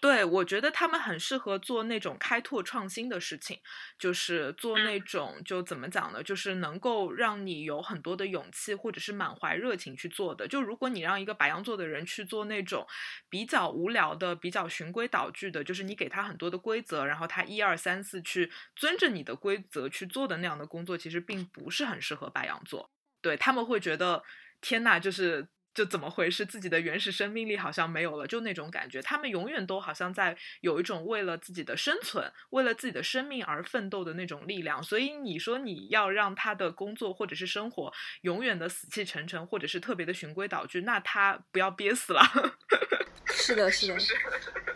[0.00, 3.58] 对，我觉得他们很适合做那种开拓创新的事情，
[3.98, 6.22] 就是做那种就怎么讲呢？
[6.22, 10.48] 就是能够让你有很多的勇气，或者是满怀热情去做的。
[10.48, 12.86] 就如果你让一个白羊座的人去做那种
[13.28, 22.88] 比较无聊的、比较循规蹈矩的，就是你给他很多的规则，然后他一二三四去遵着你的规则去做的那样的工作，其实并不是很适合白羊座。
[23.20, 24.22] 对他们会觉得
[24.60, 26.44] 天呐，就是就怎么回事？
[26.44, 29.00] 自己的原始生命力好像没有了，就那种感觉。
[29.00, 34.82] 他们永远都好像在有一种为了自己的生存、为了自己的生命而奋斗的那种力量。
[34.82, 42.22] 所以你说你要让他的工作或者是生活永远的死气沉沉，或者是特别的循规蹈矩，那他不要憋死了。
[43.32, 43.96] 是的，是的。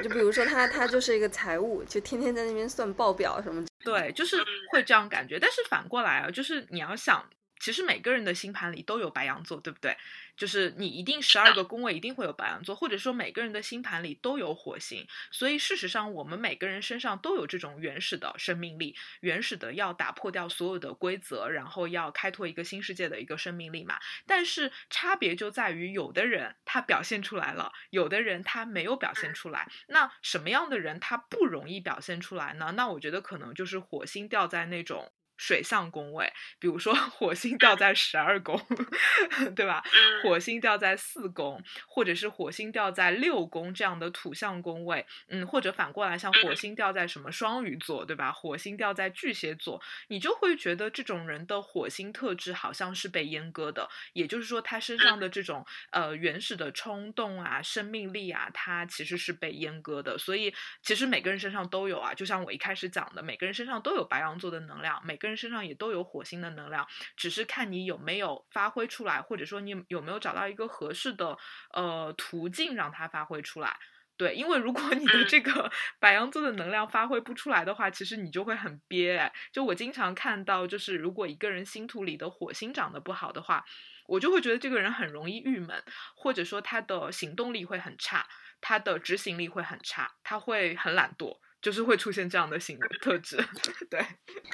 [0.03, 3.65] 就比如说他，他就是一个财务，就天天在那边算报表什么。
[3.85, 5.41] 对，就是会这样感觉。
[5.41, 7.29] 但是反过来啊，就是你要想。
[7.59, 9.97] 其实每个人的星盘里都有白羊座，对不对？
[10.37, 15.07] 就是你一定十二个宫位一定会有白羊座，或者说每个人的星盘里都有火星。
[15.31, 23.97] 所以事实上，我们每个人身上都有这种原始的生命力，原始的要打破掉所有的规则，然后要开拓一个新世界的一个生命力嘛。
[24.27, 29.71] 但是差别就在于，有的人他表现出来了，有的人他没有表现出来。
[29.87, 32.73] 那什么样的人他不容易表现出来呢？
[32.77, 35.13] 那我觉得可能就是火星掉在那种。
[35.45, 38.59] 水象宫位，比如说火星掉在十二宫，
[39.55, 39.85] 对吧？
[40.23, 48.33] 火星掉在四宫，或者是火星掉在六宫这样的土象宫位，嗯，或者反过来，像火星掉在什么双鱼座，对吧？
[48.33, 60.17] 火星掉在巨蟹座，你就会觉得这种人的火星特质好像是被阉割的，也就是说，他身上的这种呃原始的冲动啊、生命力啊，他其实是被阉割的。
[60.17, 65.19] 所以，其实每个人身上都有啊，就像我一开始讲的，每个人身上都有白羊座的能量，每。
[65.25, 71.37] 个人身上也都有火星的能量，只是看你有没有发挥出来，或者说你有没有找到一个合适的
[71.73, 73.77] 呃途径让它发挥出来。
[74.17, 79.33] 对，因为如果 你的这个 白羊座的能量发挥不出来的话，其实你就会很憋。
[79.53, 83.65] 就我经常看到，就是如果一个人星图里的火星长得不好的话，
[84.07, 85.83] 我就会觉得这个人很容易郁闷，
[86.15, 88.25] 或者说他的行动力会很差，
[88.61, 91.41] 他的执行力会很差，他会很懒惰。
[91.65, 93.43] 就是会出现这样的性格特质，
[93.89, 94.05] 对。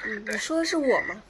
[0.05, 1.21] 嗯，你说的是我吗？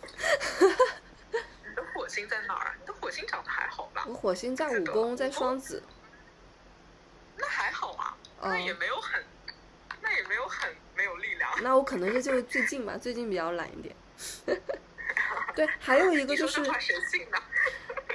[0.61, 2.75] 你的火星在哪儿？
[2.79, 4.05] 你的火星长得还好吧？
[4.07, 5.81] 我火星在五宫，在双子。
[7.35, 9.25] 那还好啊，那也没有很，
[10.03, 11.51] 那也没有很没有力量。
[11.63, 13.95] 那我可能是就是最近吧，最近比较懒一点。
[15.55, 16.61] 对，还有一个就是。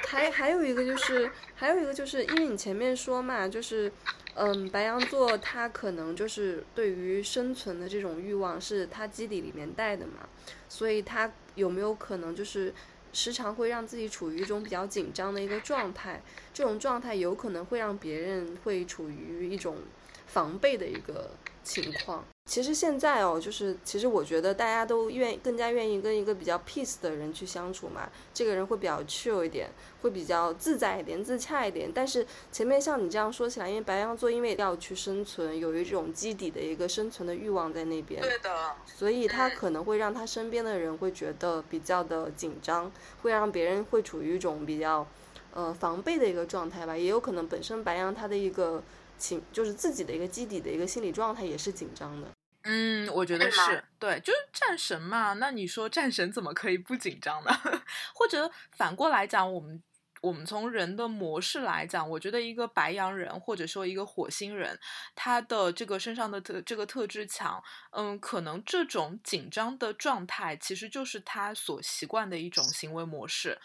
[0.07, 3.93] 还还有一个就是，还有一个就是，因为你前面说嘛，就是。
[4.39, 10.29] 嗯，白羊座他可能就是对于生存的这种欲望是他基底里面带的嘛，
[10.69, 12.71] 所以他有没有可能就是
[13.15, 16.21] 时常会让自己处于一种比较紧张的一个状态？
[16.53, 19.79] 这种状态有可能会让别人会处于一种
[20.27, 21.31] 防备的一个
[21.67, 22.25] 情况。
[22.49, 28.09] 其实现在哦，就是其实我觉得大家都愿更加愿意跟一个比较 peace 的人去相处嘛。
[28.33, 29.69] 这个人会比较 chill 一点，
[30.01, 31.91] 会比较自在一点、自洽一点。
[31.93, 38.77] 但是前面像你这样说起来，因为白羊座因为要去生存，有一种基底的一个生存的欲望在那边，对的。
[38.87, 42.93] 所以他可能会让他身边的人会觉得比较的紧张，
[43.23, 45.05] 会让别人会处于一种比较
[45.53, 46.97] 呃防备的一个状态吧。
[46.97, 48.81] 也有可能本身白羊他的一个
[49.19, 52.29] 情，就是自己的一个基底的一个心理状态也是紧张的。
[52.69, 55.35] 嗯，我觉得是对，就是战神嘛。
[55.35, 57.51] 那你说战神怎么可以不紧张呢？
[58.13, 59.81] 或者反过来讲，我们
[60.21, 64.77] 我们从人的模式来讲，我觉得一个白羊人或者说一个火星人，
[65.15, 73.57] 他的这个身上的特这个特质强，嗯，可能这种紧张的状态其实就是他所习惯的一种行为模式。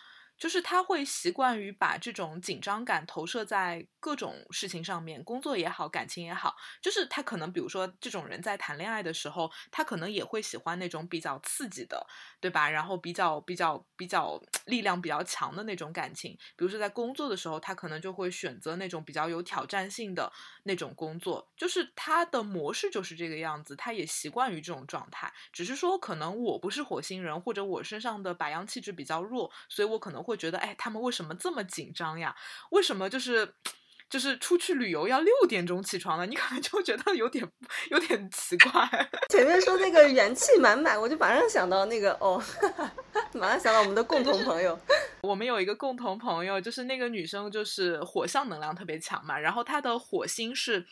[0.42, 6.56] 就是他会习惯于把这种紧张感投射在各种事情上面，工作也好，感情也好。
[6.82, 12.08] 就是他可能，比如说这种人在谈恋爱的时候，他可能也会喜欢那种比较刺激的，
[12.40, 12.68] 对吧？
[12.68, 16.36] 然后比较比较比较力量比较强的那种感情。
[16.56, 20.34] 比如说在工作的时候，他可能就会选择那种比较有挑战性的
[20.64, 21.48] 那种工作。
[21.56, 25.32] 就是他的模式就是这个样子，他也习惯于这种状态。
[25.54, 30.31] 只是说，可能我不是火星人，或者我身上的白羊气质比较弱，所以我可能会。
[30.32, 32.36] 会觉得，哎，他们为什么这么紧张呀？
[32.72, 33.54] 为什么就是
[34.10, 36.26] 就是出去旅游要六点钟起床呢？
[36.26, 37.48] 你可能就觉得有点
[37.90, 38.72] 有点奇怪。
[39.30, 42.42] 前面说那个元气满满，我就马上想到那个哦，
[43.34, 44.78] 马上想到我们的共同朋友。
[45.22, 49.38] 我们有一个共同朋友，就是那个女生，就是火象能量特别强嘛。
[49.38, 50.86] 然后她的火星是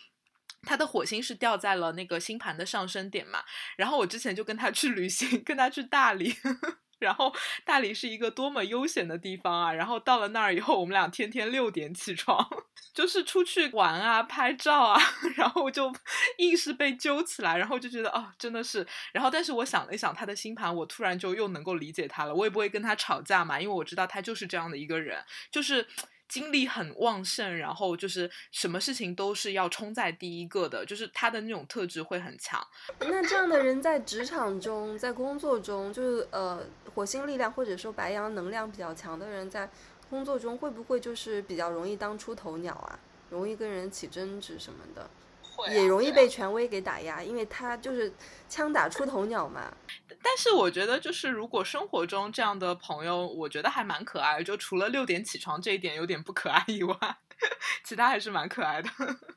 [0.62, 3.40] 她的火星是掉在了那个星盘的上升点嘛。
[3.76, 6.34] 然后我之前就跟她去旅行，跟她去大理。
[7.00, 7.34] 然后
[7.64, 9.72] 大理是一个多么悠闲的地方啊！
[9.72, 12.46] 然后到了那儿以后，我们俩天天六点起床，
[12.94, 15.00] 就是出去玩啊、拍照啊，
[15.36, 15.92] 然后就
[16.38, 18.86] 硬是被揪起来，然后就觉得哦，真的是。
[19.12, 22.34] 然后，但是我想了一想他的星盘，我突然就又能够理解他了。
[22.34, 25.86] 我也不会跟他吵架嘛，因为我知道他就是这样的一个人，就是。
[26.30, 32.64] 精力很旺盛，然后就是什么事情都是要冲在第一个的，就是他的那种特质会很强。
[33.00, 36.62] 那这样的人在职场中，在工作中，就是呃，
[36.94, 39.68] 火星力量或者说白羊能量比较强的人，在
[40.08, 42.98] 工作中会不会就是比较容易当出头鸟啊？
[43.28, 45.10] 容易跟人起争执什么的？
[45.70, 48.10] 也容易被权威给打压，因为他就是
[48.48, 49.70] 枪打出头鸟嘛。
[50.22, 54.42] 但是我觉得，就是如果生活中这样的朋友，我觉得还蛮可爱。
[54.42, 56.96] 就除了六点起床这一点有点不可爱以外，
[57.84, 58.90] 其他还是蛮可爱的。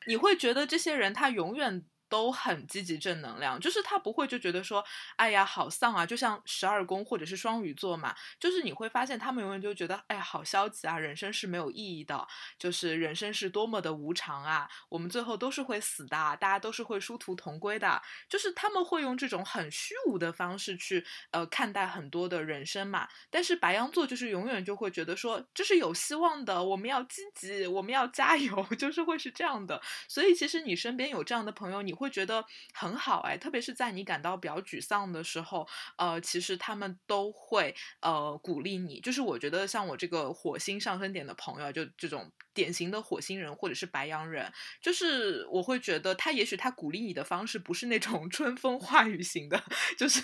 [0.07, 1.85] 你会觉得这些人他永远。
[2.13, 4.85] 都很积极正能量，就是他不会就觉得说，
[5.15, 12.27] 哎呀好丧啊，就像十二宫或者是双鱼座嘛，就是你会发现他们永远就觉得，哎呀好消极啊，人生是没有意义的，
[12.59, 17.99] 就是人生是多么的无常啊，我们最后都是会死的，大家都是会殊途同归的，
[18.29, 23.07] 就是他们会用这种很虚无的方式去呃看待很多的人生嘛。
[23.31, 29.81] 但是白羊座就是永远就会觉得说，这是有希望的，我们要积极，我们要加油， 就是会是这样的。
[30.07, 32.02] 所以其实你身边有这样的朋友，你会。
[32.03, 32.43] 会觉得
[32.73, 38.99] 很好哎，特别是在你感到比较沮丧的时候，呃，其实他们都会呃鼓励你。
[38.99, 44.51] 就是我觉得像我这个火星上升点的朋友，就这种典型的火星人或者是白羊人，
[44.81, 49.61] 就是我会觉得他也许他鼓励你的方式不是那种 春风化雨型的，
[49.97, 50.21] 就是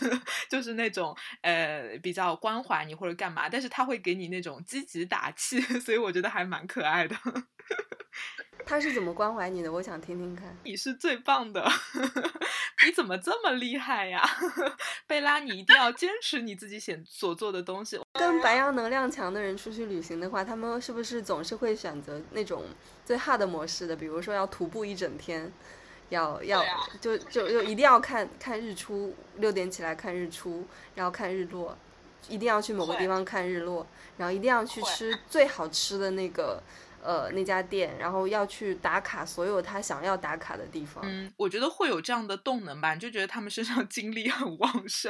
[0.50, 7.16] 就是那种呃比较关怀你或者干嘛，但是他会给你那种积极打气， 所以我觉得还蛮可爱的。
[8.66, 9.72] 他是怎么关怀你的？
[9.72, 10.56] 我想听听看。
[10.64, 11.68] 你是最棒的，
[12.86, 14.22] 你怎么这么厉害呀，
[15.08, 15.40] 贝拉？
[15.40, 18.00] 你一定要坚持你自己想所做的东西。
[18.14, 22.64] 跟白羊能量强的人出去旅行的话，他们是不是总是会选择那种
[23.06, 23.96] 最 hard 模式的？
[23.96, 25.52] 比如说要徒步一整天，
[26.10, 26.64] 要要
[27.00, 30.66] 就就就一定要看看日出，六点起来看日出，
[30.96, 31.78] 然后看日落，
[32.28, 33.86] 一定要去某个地方看日落，
[34.18, 36.62] 然后一定要去吃最好吃的那个。
[37.02, 41.02] 呃，那家店，然后要去打卡所有他想要打卡的地方。
[41.08, 45.10] 嗯，我觉得会有这样的动能吧，你就觉得他们身上精力很旺盛。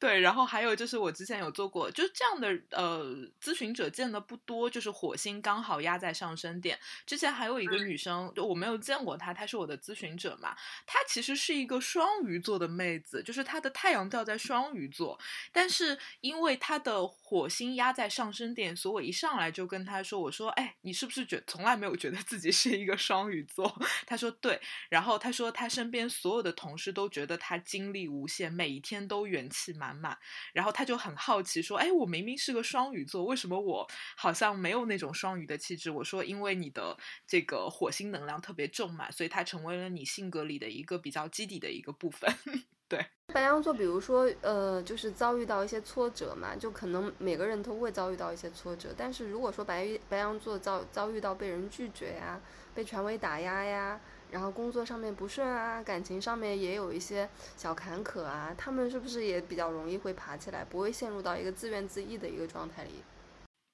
[0.00, 3.04] 对，然后还有就是我之前有做过，就是这样的呃
[3.42, 6.78] 咨询者见的不多，就是火星刚好压在上升点。
[7.04, 15.18] 之前还有一个女生，我没有见过她，她是我的咨询者嘛，她其实是一个双鱼座的妹子，就是她的太阳掉在双鱼座，
[15.50, 23.76] 但是因为她的火星压在上升点，所以我一上来就跟她说，我说，哎，你是不是觉从来没有觉得自己是一个双鱼座？
[24.06, 29.87] 她说对，然后她说她身边所有的同事都觉得她精力无限，每一天都元气满。
[29.88, 30.18] 满满，
[30.52, 42.30] 然后他就很好奇说：“哎，我明明是个双鱼座，为什么我好像没有那种双鱼的气质？”我说：“因为你的这个火星能量特别重嘛，所以它成为了你性格里的一个比较基底的一个部分。
[42.88, 48.94] ”对，白羊座，比如说呃，就是遭遇到一些挫折嘛，就可能每个人都会遭遇到一些挫折。
[48.96, 52.40] 但是如果说白白羊座遭遭遇到被人拒绝呀，
[52.74, 54.00] 被权威打压呀。
[54.30, 63.02] 然后工作上面不顺啊，感情上面也有一些小坎坷啊，他们是不是也比较容易会爬起来，不会陷入到一个自怨自艾的一个状态里？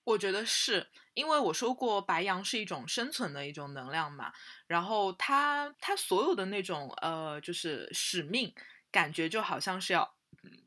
[0.04, 4.32] 我觉得是因为我说过，白羊是一种生存的一种能量嘛，
[4.66, 8.54] 然后他他所有的那种呃，就是使命
[8.90, 10.14] 感觉就好像是要。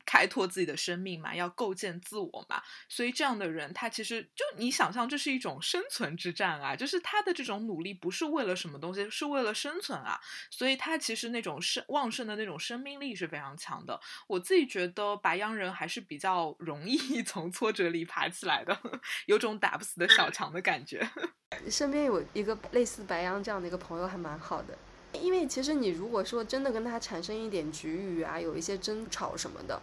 [0.04, 10.20] 开拓自己的生命嘛，要构建自我嘛，所以这样的人，他其实就你想象，这是一种生存之战啊，就是他的这种努力不是为了什么东西，是为了生存啊，
[10.50, 14.00] 所以他其实那种生旺盛的那种生命力是非常强的。
[14.26, 18.78] 我自己觉得白羊人还是比较容易 从挫折里爬起来的，
[19.26, 21.08] 有种打不死的小强的感觉。
[21.70, 24.76] 身边有一个类似白羊这样的一个朋友，还蛮好的。
[25.12, 29.80] 因为其实你如果说真的跟他产生一点局域啊，有一些争吵什么的，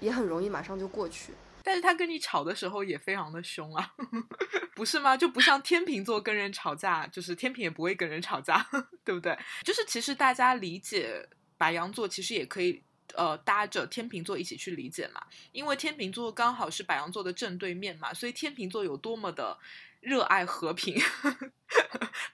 [0.00, 1.32] 也很容易马上就过去。
[1.64, 3.94] 但是他跟你吵的时候也非常的凶啊，
[4.74, 5.16] 不是吗？
[5.16, 8.66] 就不像天秤座跟人吵架，就是天平也不会跟人吵架，
[9.04, 9.36] 对不对？
[9.64, 12.82] 就是其实大家理解白羊座，其实也可以
[13.14, 15.20] 呃搭着天秤座一起去理解嘛，
[15.52, 19.58] 因为天秤座刚好是白羊座的正对面嘛，所以天秤座有多么的。
[20.00, 20.96] 热爱和平，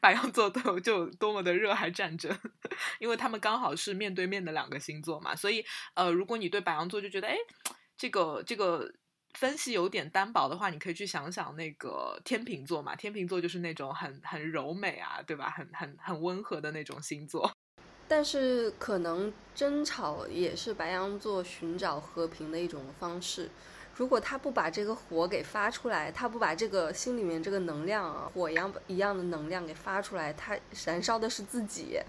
[0.01, 2.37] 白羊座都就多么的热爱战争，
[3.01, 7.37] 因为他们刚好是面对面的两个星座嘛，所以呃，如果你对白羊座就觉得哎，
[7.97, 8.93] 这个这个
[9.33, 15.51] 分析有点单薄的话，你可以去想想那个天秤座嘛，天秤座就是那种很很柔美啊，对吧？
[15.51, 17.51] 很很很温和的那种星座。
[18.07, 23.49] 但是可能争吵也是白羊座寻找和平的一种方式。
[23.97, 32.01] 如果他不把这个火给发出来，他不把这个心里面这个能量啊，火一样一样的能量给发出来，他燃烧的是自己。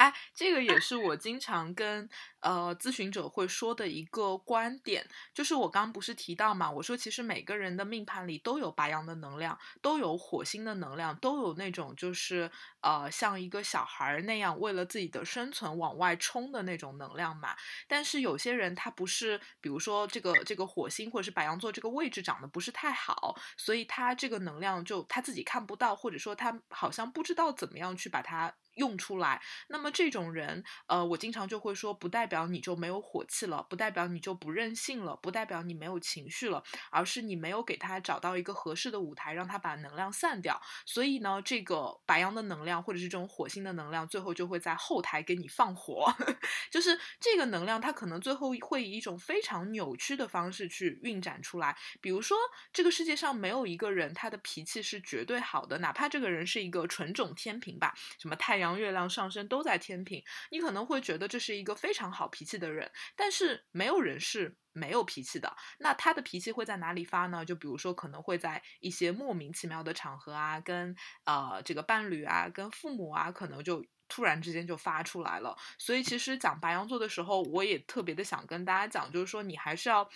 [0.00, 2.08] 哎，这个也是我经常跟
[2.40, 17.54] 呃咨询者会说的一个观点，就是我刚刚不是提到嘛，我说其实每个人的命盘里都有白羊的能量，都有火星的能量，都有那种就是呃像一个小孩儿那样为了自己的生存往外冲的那种能量嘛。
[17.86, 28.54] 但是有些人他不是，比如说这个这个火星或者是白羊座这个位置长得不是太好，所以他这个能量就他自己看不到，或者说他好像不知道怎么样去把它。
[28.80, 29.40] 用出来。
[29.68, 40.58] 那么这种人，呃，我经常就会说，不代表你就没有火气了，不代表你就不任性了，不代表你没有情绪了，而是你没有给他找到一个合适的舞台，让他把能量散掉。
[40.86, 46.12] 所以呢，这个白羊的能量或者是这种火星的能量，最后就会在后台给你放火，
[46.72, 51.76] 就是这个能量，它可能最后会以一种非常扭曲的方式去运展出来。
[52.00, 52.36] 比如说，
[52.72, 65.56] 这个世界上没有一个人他的脾气是绝对好的，哪怕这个人是一个纯种天平吧，什么太阳、月亮上升都在天平，你可能会觉得这是一个非常好脾气的人，但是没有人是没有脾气的。
[65.78, 67.44] 那他的脾气会在哪里发呢？
[67.44, 70.94] 就比如说，可能会在一些莫名其妙的场合啊，跟
[71.24, 75.56] 呃这个伴侣啊，跟父母啊，可能就突然之间就发出来了。
[75.78, 80.08] 所以其实讲白羊座的时候，我也特别的想跟大家讲，就是说你还是要。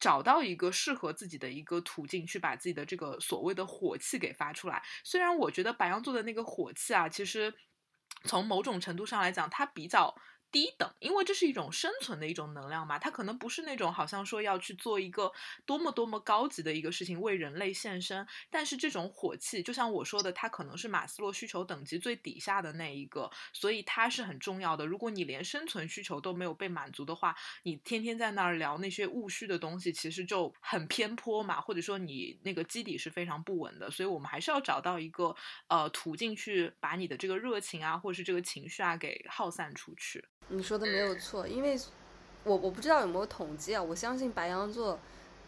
[0.00, 4.80] 找到一个适合自己的一个途径，去把自己的这个所谓的火气给发出来。
[5.02, 7.52] 虽然我觉得白羊座的那个火气啊，其实
[8.24, 10.14] 从某种程度上来讲，它比较。
[10.50, 15.30] 低等，因为这是一种生存的一种能量嘛，它可能不是那种好像说要去做一个
[15.66, 24.86] 多么多么高级的一个事情为人类献身，但是这种火气，就像我说的，它可能是马斯洛需求等级最底下的那一个，所以它是很重要的。
[24.86, 33.90] 如果你连生存需求都没有被满足的话，你天天在那儿聊那些务虚的东西，其实就很偏颇嘛，或者说你那个基底是非常不稳的。
[33.90, 35.34] 所以我们还是要找到一个
[35.68, 40.24] 呃途径去把你的这个热情啊，或者是这个情绪啊给耗散出去。
[40.50, 41.78] 你说的没有错，因为，
[42.42, 43.82] 我我不知道有没有统计啊。
[43.82, 44.98] 我相信白羊座，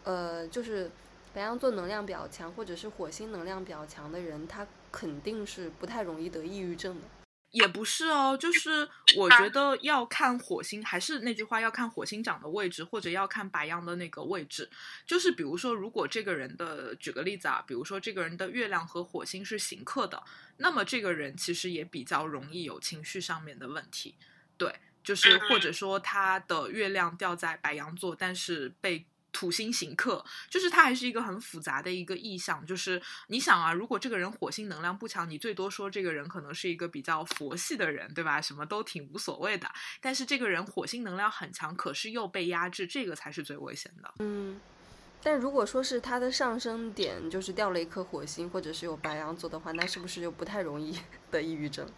[0.03, 0.89] 呃，就是
[1.33, 7.01] 白羊座能量比较强，或者是火星能量比较强的人，他肯定是不太容易得抑郁症的。
[7.49, 8.87] 也不是哦，就是
[9.17, 14.69] 我觉得要看火星，还是那句话，要看火星长的位置，或者要看白羊的那个位置。
[15.05, 20.23] 就是比如说，如果这个人的，举个例子啊，比如说这个人的月亮和火星是行克的，
[20.57, 24.15] 那么这个人其实也比较容易有情绪上面的问题，
[24.65, 24.79] 对。
[25.03, 32.63] 就是或者说他的月亮掉在白羊座，但是被土星刑克，就是他还是一个很复杂的一个意象。
[32.67, 38.39] 就是你想啊，如果这个人火星能量不强，你最多说这个人可能是一个比较佛系的人，对吧？
[38.39, 39.67] 什么都挺无所谓的。
[39.99, 44.13] 但是这个人火星能量很强，可是又被压制，这个才是最危险的。
[44.19, 44.61] 嗯，
[45.23, 50.95] 但如果说是他的上升点就是掉了一颗火星，或者是有白羊座的话，那是不是就不太容易
[51.31, 51.89] 得抑郁症？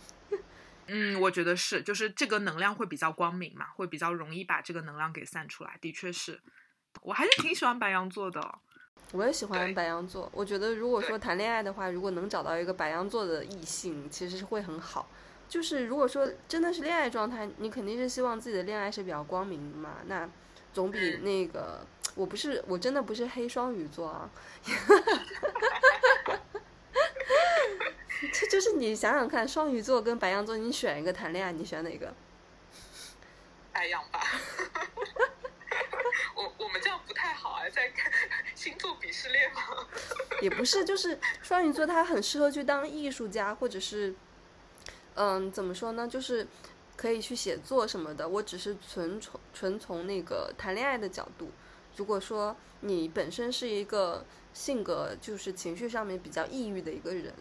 [0.88, 5.78] 嗯，我觉得是，就是这个能量会比较光明嘛，会比较容易把这个能量给散出来。
[5.82, 6.40] 的确是，
[7.02, 8.60] 我还是挺喜欢白羊座的。
[9.12, 15.08] 我也喜欢白羊座，我觉得如果说谈恋爱的话，如果能找到一个白羊座的异性，其实是会很好。
[15.48, 20.28] 就是如果说真的是恋爱状态，你肯定是希望自己的恋爱是比较光明的嘛，那
[20.74, 24.28] 总比那个我不是我真的不是黑双鱼座啊。
[28.32, 32.14] 这就是你想想看，双鱼座跟白羊座，你选一个谈恋爱，你选哪个？
[33.74, 34.22] 白羊吧。
[36.36, 37.92] 我我们这样不太好啊，在
[38.56, 39.62] 星座鄙视链吗？
[40.42, 44.16] 也不是，就是双鱼座，他很适合去当艺术家，或者是，
[45.16, 46.08] 嗯，怎么说呢？
[46.08, 46.48] 就是
[46.96, 48.28] 可以去写作什么的。
[48.28, 51.52] 我只是纯从纯从那个谈恋爱的角度。
[51.96, 57.34] 如果说你本身是一个性格就是情绪上面比较抑郁的一个人。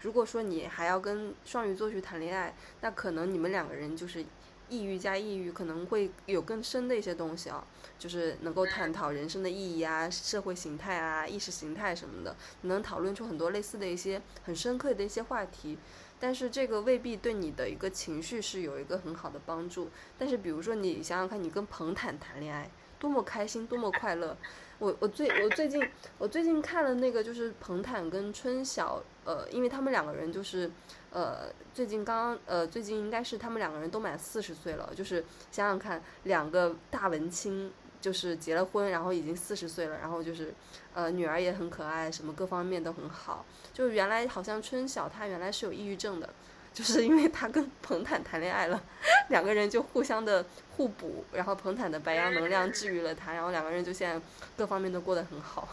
[0.00, 4.24] 如果说你还要跟双鱼座去谈恋爱，那可能你们两个人就是
[4.68, 7.66] 抑郁加抑郁，可能会有更深的一些东西啊，
[7.98, 15.76] 就是能够探讨人生的意义啊、社会形态啊、意识形态什么的，能讨论出很多类似的一些很深刻的一些话题。
[16.20, 19.88] 但是这个未必对你的一个情绪是有一个很好的帮助。
[20.18, 24.36] 但是比如说你想想看，你跟彭坦谈恋爱，多么开心，多么快乐。
[24.78, 25.82] 我我最我最近
[26.18, 30.68] 我最近看了那个就是彭坦跟春晓，呃，因为他们两个人就是，
[31.12, 37.70] 呃，最近刚呃最近应该是他们两个人都满四十岁了，就是想想看，两个大文青
[38.00, 40.52] 就是结了婚，然后已经四十岁了，然后就是，
[40.94, 46.28] 呃，女儿也很可爱，什么各方面都很好，就是原来好像春晓她原来是有抑郁症的。
[46.72, 48.80] 就是因为他跟彭坦谈恋爱了，
[49.28, 54.24] 两个人就互相的互补，然后彭坦的白羊能量治愈了他，然后两个人就现在
[54.56, 55.68] 各方面都过得很好。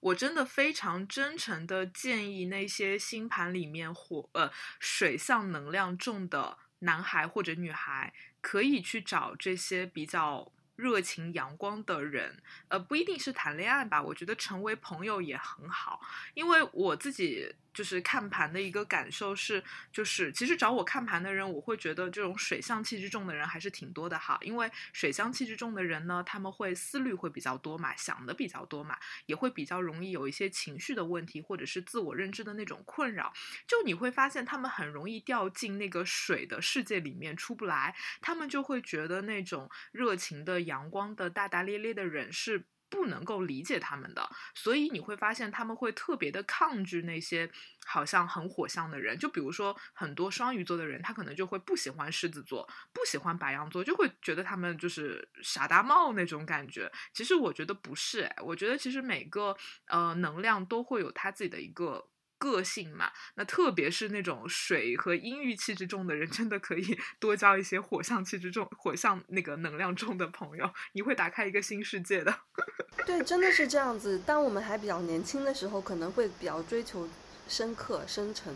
[0.00, 10.52] 我真的非常真诚的建议那些星盘里面火呃水象能量重的男孩或者女孩，可以去找这些比较。
[10.78, 16.00] 热情阳光的人，呃，不一定是谈恋爱吧，我觉得成为朋友也很好，
[16.34, 17.52] 因为我自己。
[17.78, 19.62] 就是看盘的一个感受是，
[19.92, 24.36] 就是其实找我看盘的人，我会觉得这种水象气质重的人还是挺多的哈。
[24.42, 33.32] 因为水象气质重的人呢，他们会思虑会比较多嘛，想的比较多嘛，也会比较容易有一些情绪的问题，或者是自我认知的那种困扰。
[33.68, 42.64] 就你会发现，他们很容易掉进那个水的世界里面出不来，他们就会觉得那种热情的、阳光的、大大咧咧的人是。
[42.90, 47.50] 不能够理解他们的，所以你会发现他们会特别的抗拒那些
[47.86, 49.18] 好像很火象的人。
[49.18, 56.90] 就比如说很多双鱼座的人，他可能就会不喜欢狮子座，不喜欢白羊座，就会觉得他们就是傻大帽那种感觉。
[57.12, 62.08] 其实我觉得不是，哎，我觉得其实每个呃能量都会有他自己的一个。
[62.38, 72.34] 个性嘛，那特别是那种水和阴郁气质重的人，真的可以 多交一些火象气质重、火象那个能量重的朋友，你会打开一个新世界的。
[73.04, 74.18] 对，真的是这样子。
[74.24, 77.08] 当我们还比较年轻的时候，可能会比较追求
[77.48, 78.54] 深刻、深沉。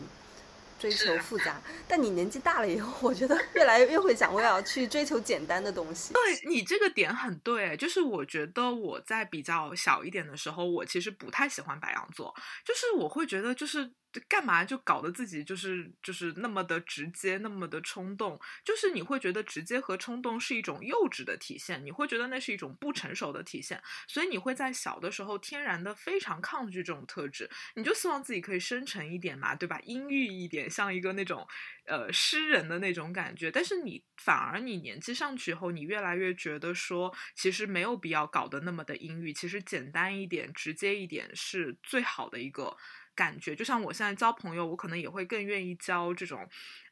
[0.82, 6.12] 追求复杂，但你年纪大了以后， 我觉得越来越会想，我也要去追求简单的东西。
[6.12, 12.34] 对你这个点很对，就是我觉得我在比较小一点的时候，我其实不太喜欢白羊座，
[12.66, 13.92] 就是我会觉得就是。
[14.28, 18.38] 干嘛就搞得自己就是就是那么的直接，那么的冲动？
[18.64, 29.80] 就是你会觉得直接和冲动是一种幼稚的体现，你会觉得那是一种不成熟的体现，所以你会在小的时候天然的非常抗拒这种特质，你就希望自己可以深沉一点嘛，对吧？
[29.84, 31.46] 阴郁一点，像一个那种
[31.86, 33.50] 呃诗人的那种感觉。
[33.50, 42.76] 但是你反而你年纪上去以后，你越来越觉得说，其实没有必要搞得那么的阴郁，其实简单一点、直接一点是最好的一个。
[43.14, 46.48] 感觉就像我现在交朋友，我可能也会更愿意交这种，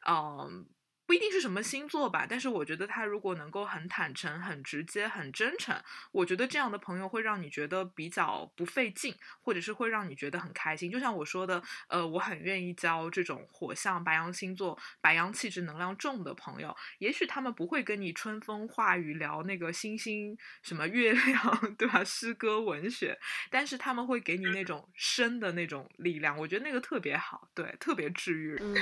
[0.07, 0.65] 嗯。
[1.11, 5.75] 不一定是什么星座吧，但是我觉得他如果能够很坦诚、很直接、很真诚，
[6.13, 10.89] 我觉得这样的朋友会让你觉得比较不费劲，或者是会让你觉得很开心。
[10.89, 16.73] 就像我说的，呃，我很愿意交这种火象、白羊星座、白羊气质能量重的朋友。
[16.99, 22.01] 也许他们不会跟你春风化雨聊那个星星、什么月亮，对吧？
[22.05, 26.37] 诗歌、文学，但是他们会给你那种深的那种力量。
[26.37, 28.57] 我觉得那个特别好，对，特别治愈。
[28.61, 28.73] 嗯，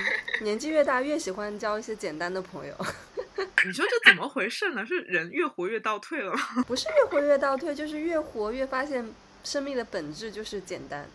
[0.43, 2.18] 年纪越大越喜欢交一些简。
[2.19, 2.75] 单的朋友，
[3.65, 4.85] 你说这怎么回事呢？
[4.85, 6.39] 是人越活越倒退了吗？
[6.67, 9.09] 不是越活越倒退，就是越活越发现
[9.43, 11.07] 生命的本质就是简单。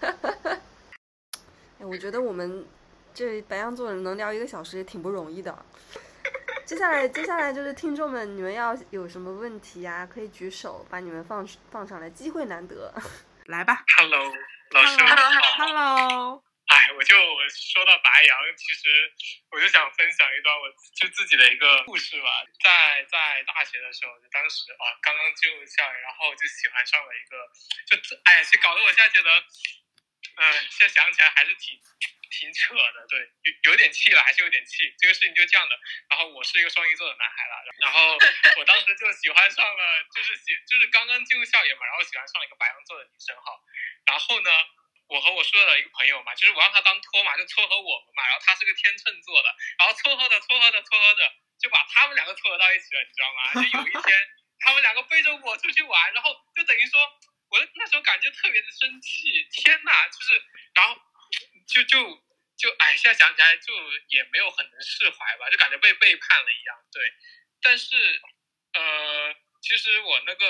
[1.80, 2.64] 哎，我觉得我们
[3.14, 5.58] 这白羊座人能聊一个小时也挺不容易的。
[6.64, 10.06] 接下来，接下来就是听众们，你们要有什么问题呀？
[10.06, 12.92] 可以举手，把你们放放上来，机会难得，
[13.46, 13.82] 来吧。
[13.98, 14.32] Hello，
[14.70, 16.42] 老师，Hello，Hello。
[16.72, 19.12] 哎，我就我说到白羊，其实
[19.50, 22.28] 我就想分享一段我就自己的一个故事吧。
[22.64, 27.36] 在在大学的时候，就当时啊刚刚进入校园，然后就喜欢上了一个，
[27.84, 29.28] 就哎，就搞得我现在觉得，
[30.40, 31.76] 嗯，现在想起来还是挺
[32.30, 34.94] 挺扯的，对，有有点气了，还是有点气。
[34.96, 35.78] 这个事情就这样的。
[36.08, 38.16] 然后我是一个双鱼座的男孩了，然后
[38.56, 43.60] 我当时就喜欢上了，就是喜就是刚刚进入校园嘛，然后喜欢上了一个白羊座的女生哈。
[44.06, 44.50] 然后呢？
[45.08, 48.26] 我和我宿舍的一个朋友嘛，就是我让他当托嘛，就撮合我们嘛。
[48.26, 53.38] 然后他是个天秤座的，然后撮合着撮合着撮合着，就把他们两个撮合到一起了，你知道吗？
[53.54, 54.28] 就有一天，
[54.60, 57.00] 他们两个背着我出去玩，然后就等于说，
[57.50, 60.42] 我那时候感觉特别的生气，天呐，就是，
[60.74, 60.96] 然后
[61.68, 62.22] 就就
[62.56, 63.72] 就哎，现在想起来就
[64.08, 66.76] 也没有很能释怀吧，就感觉被背叛了一样。
[66.90, 67.12] 对，
[67.60, 67.96] 但是
[68.72, 70.46] 呃，其实我那个。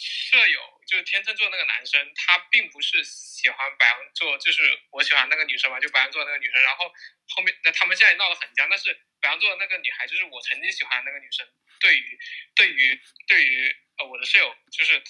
[0.00, 6.62] 舍友就是天秤座那个男生，他并不是喜欢白羊座，就是我喜欢那个女生嘛，就白羊座那个女生。
[6.62, 6.88] 然后
[7.28, 11.46] 后面那他们现在闹得很僵，但是白羊座的那个女孩就是我曾经喜欢的那个女生，
[11.80, 12.18] 对于
[12.54, 15.02] 对于对于呃我的舍友，就是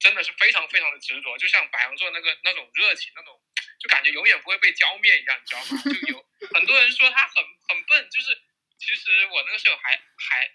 [0.00, 3.40] 真的是非常非常的执着，就像白羊座那个那种热情，那种
[3.78, 5.82] 就感觉永远不会被浇灭一样，你知道吗？
[5.84, 8.36] 就有很多人说他很很笨，就是
[8.78, 10.50] 其实我那个舍友还还。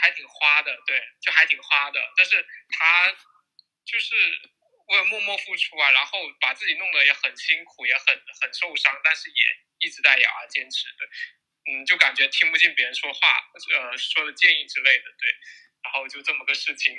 [0.00, 3.12] 还挺花的，对，就还挺花的，但是他
[3.84, 4.14] 就是
[4.88, 8.06] 为了默默付出啊，然后把自己弄得也很辛苦，也很
[8.40, 9.42] 很受伤，但是也
[9.78, 11.04] 一直在咬牙坚持的，
[11.70, 15.30] 嗯，就感觉听不进别人说话，呃，说的建议之类的，对，
[15.84, 16.96] 然后就这么个事情，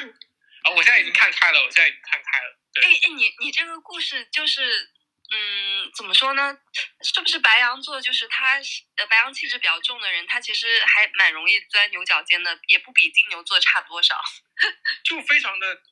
[0.64, 4.90] 啊，我现在已经看开了，我现在已经看开了，对，哎哎，你你这个故事就是。
[5.34, 6.54] 嗯，怎么说呢？
[7.02, 8.60] 是不是白羊座就是他
[8.96, 14.14] 呃白羊气质比较重的人，他其实还蛮容易钻牛角尖的，也不比金牛座差多少。
[15.04, 15.82] 就非常的，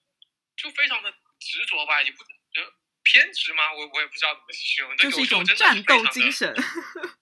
[0.57, 1.11] 就非常的
[1.41, 2.19] 执着吧，也不
[3.03, 3.73] 偏执吗？
[3.73, 6.53] 我我也不知道怎么形容，就是一种战斗精神。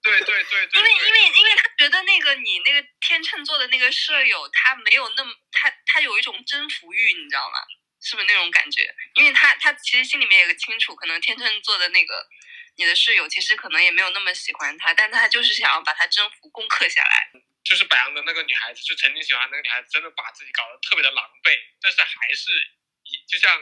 [0.03, 0.81] 对对对 对。
[0.81, 7.59] 因为因为因为他觉得那个你那个天秤座的那个舍友，他没有那么他他有一种征服欲，你知道吗？
[8.01, 8.95] 是不是那种感觉？
[9.15, 12.27] 因为他他其实心里面也清楚，可能天秤座的那个
[12.77, 17.31] 你的室友其实可能也没有那么喜欢他，但他就是想要把他征服、攻克下来。
[17.65, 22.49] 就是白羊的那个女孩子，就曾经喜欢那个女孩子，真的把自己搞得特别的狼狈，但是还是
[23.05, 23.61] 一就像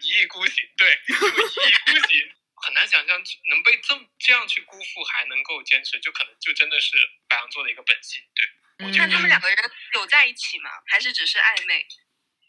[0.00, 6.96] 一意孤行，对，就一意孤行，很难想象能被这么这样去辜负，还能够坚持，就可能就真的是
[7.28, 8.88] 白羊座的一个本性，对。
[8.96, 9.58] 那他们两个人
[9.92, 10.70] 有在一起吗？
[10.86, 11.86] 还是只是暧昧？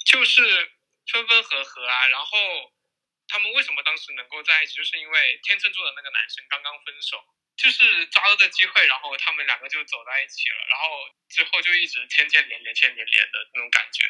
[0.06, 0.72] 就是
[1.08, 2.74] 分分合合啊，然后
[3.28, 7.24] 他们为什么当时能够在一起，就是因为天秤座的那个男生刚刚分手。
[7.58, 14.04] 就是抓住这机会，然后他们两个就走在一起了，然后之后就一直牵牵连连、牵连连的那种感觉。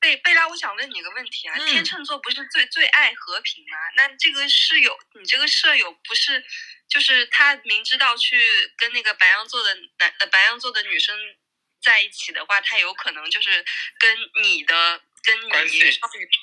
[0.00, 3.78] 贝贝拉，我想问你个问题啊，天秤座不是最最爱和平吗？
[3.94, 6.44] 那这个室友，你这个舍友不是，
[6.88, 8.36] 就是他明知道去
[8.76, 11.16] 跟那个白羊座的男呃白羊座的女生
[11.80, 13.64] 在一起的话，他有可能就是
[14.00, 15.80] 跟你的跟你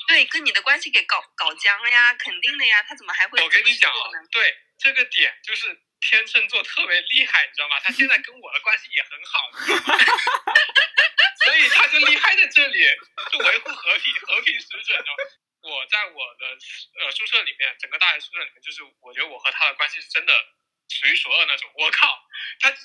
[0.08, 3.42] 对跟你的关系给搞搞僵了呀，肯定的呀，他怎么还会？
[3.42, 3.92] 我跟你讲，
[4.32, 5.82] 对这个点就是。
[6.02, 7.80] 天秤座特别厉害，你知道吗？
[7.82, 9.50] 他现在跟我的关系也很好，
[11.44, 12.86] 所以他就厉害在这里，
[13.32, 15.04] 就维护和平，和平使者。
[15.62, 16.46] 我在我的
[17.00, 20.34] 呃宿舍里面，整个大学宿舍里面，就是我觉得我和他的关系是真的
[20.90, 21.70] 数一数二那种。
[21.78, 22.08] 我靠，
[22.60, 22.78] 他他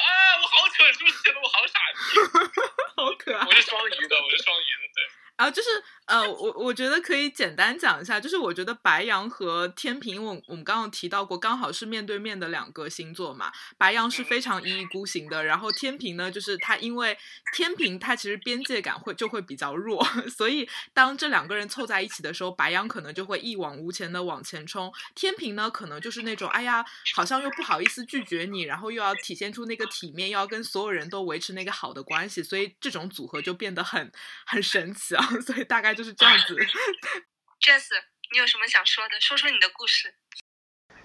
[0.00, 2.18] 啊，我好蠢，是不是显得我好傻逼？
[2.96, 3.44] 好可爱。
[3.46, 5.25] 我是双鱼的，我是双鱼的，对。
[5.36, 5.68] 然后就是
[6.06, 13.52] 呃，我我觉得可以简单讲一下，就是我觉得白羊和天平，我我们刚刚提到过，刚好是面对面的两个星座嘛。
[13.76, 17.18] 白羊是非常一意孤行的，然后天平呢，就是它因为
[17.54, 26.84] 天平它其实边界感会就会比较弱， 所以当这两个人凑在一起的时候，白羊可能就会一往无前的往前冲，天平呢可能就是那种哎呀，
[27.14, 34.10] 好像又不好意思拒绝你，然后又要体现出那个体面，又要跟所有人都维持那个好的关系，所以这种组合就变得很
[34.46, 35.25] 很神奇啊。
[35.42, 36.54] 所以大概就是这样子。
[37.60, 37.88] Jess，
[38.32, 39.20] 你有什么想说的？
[39.20, 40.14] 说说你的故事。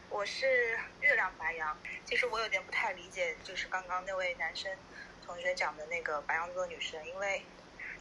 [0.09, 4.69] 我是月亮白羊，其实我有点不太理解，就是刚刚那位男生
[5.26, 7.45] 同学讲的那个白羊座女生，因为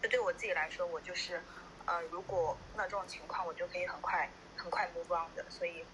[0.02, 1.40] 就对我自己来说，我就是，
[1.86, 5.84] 呃，如果碰到这种情况，我就可以很快很快 move on 的，所以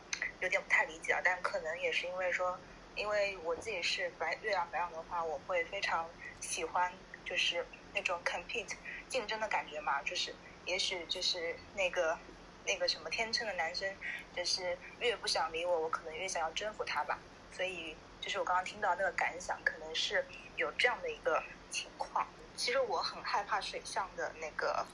[0.40, 1.20] 有点不太理解啊。
[1.22, 2.58] 但可能也是因为说，
[2.94, 6.08] 因为我自己是白月亮白羊的话，我会非常
[6.40, 6.90] 喜欢
[7.26, 8.74] 就是那种 compete。
[9.08, 10.34] 竞争的感觉嘛，就是
[10.64, 12.18] 也许就是那个
[12.64, 13.96] 那个什么天秤的男生，
[14.34, 17.18] 就是越不想理我，我可能越想要征服他吧。
[17.52, 20.26] 所以就是我刚刚听到那个感想，可能是
[20.56, 22.26] 有这样的一个情况。
[22.56, 24.84] 其实我很害怕水象的那个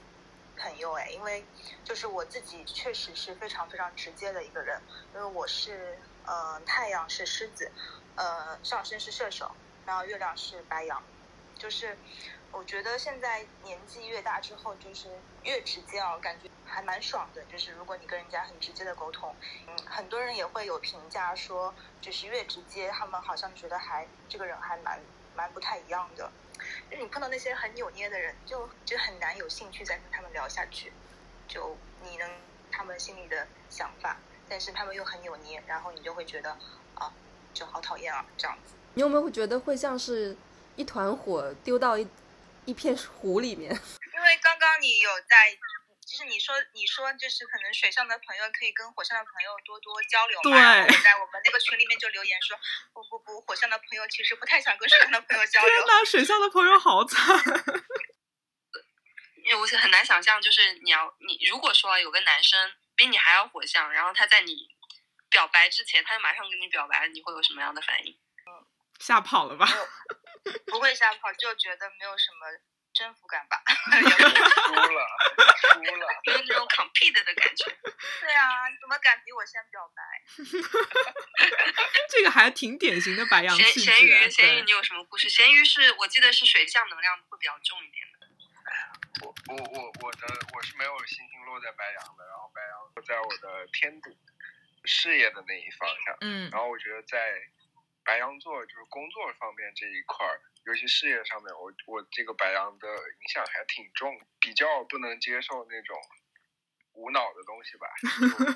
[0.57, 1.43] 朋友哎，因为
[1.83, 4.79] 就是我自己确实是非常非常直接的一个人，
[5.13, 7.71] 因为我是呃太阳是狮子，
[8.15, 9.51] 呃上升是射手，
[9.85, 11.01] 然后月亮是白羊，
[11.57, 11.97] 就是。
[12.53, 15.09] 我觉得现在年纪越大之后，就是
[15.43, 17.43] 越直接啊，感觉还蛮爽的。
[17.51, 19.35] 就是如果你跟人家很直接的沟通，
[19.67, 25.01] 嗯，很多人也会有评价说，就是越直接，他们好像觉得还这个人还蛮
[25.35, 26.31] 蛮不太一样的。
[26.89, 30.93] 就是你碰到那些很扭捏的人，就就很难有兴趣再跟他们聊下去。
[31.47, 32.29] 就你能
[32.71, 34.15] 他们心里的想法，
[34.47, 36.51] 但是他们又很扭捏，然后你就会觉得
[36.93, 37.11] 啊，
[37.51, 38.75] 就好讨厌啊，这样子。
[38.93, 40.37] 你有没有会觉得会像是
[40.75, 42.07] 一团火丢到一？
[42.65, 43.69] 一片湖里面，
[44.15, 45.51] 因为刚刚你有在，
[46.05, 50.85] 就是你说你说就是可能水上的朋友可以跟火象的朋友多多交流嘛。
[50.85, 51.03] 对。
[51.03, 52.57] 在我们那个群里面就留言说，
[52.93, 55.69] 不不不，火象的朋友其实不太想跟水象的朋友交流。
[55.69, 57.19] 天呐，水象的朋友好惨。
[59.43, 64.55] 因为我是很难想象，就是你要你如果说有个男生比你还要火象，然后他在你
[65.29, 68.17] 表白之前，他就马上跟你表白，你会有什么样的反应？
[69.03, 69.67] 嗯，吓跑了吧。
[70.67, 72.47] 不会吓跑，就觉得没有什么
[72.93, 73.61] 征服感吧。
[73.67, 75.07] 输了，
[75.61, 77.65] 输了，有那种 compete 的感觉。
[78.21, 80.03] 对啊，你怎么敢比我先表白？
[82.09, 83.81] 这个还挺典型的白羊气质。
[83.81, 85.29] 咸鱼，咸鱼，你有什么故事？
[85.29, 88.27] 咸鱼是我记得是水象能量会比较重一点的。
[89.21, 94.17] 我我我我的我是没有星星落在白羊的，然后白羊落在我的天顶
[94.85, 96.17] 事业的那一方向。
[96.21, 97.17] 嗯，然后我觉得在。
[98.03, 105.97] 白羊座就是工作方面这一块儿，尤其事业上面，我我这个白羊的影响还挺重，比较不能接受那种
[106.93, 107.87] 无脑的东西吧，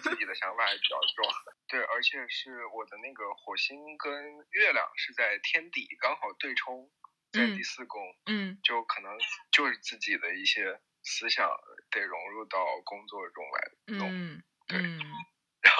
[0.04, 1.34] 自己的想法还比较重。
[1.68, 6.90] 对，而且是我的那个火星跟月亮是在天底刚好对冲，
[7.32, 9.18] 在第四宫，嗯，就可能
[9.52, 11.50] 就是自己的一些思想
[11.90, 14.80] 得融入到工作中来弄，对。
[14.80, 15.17] 然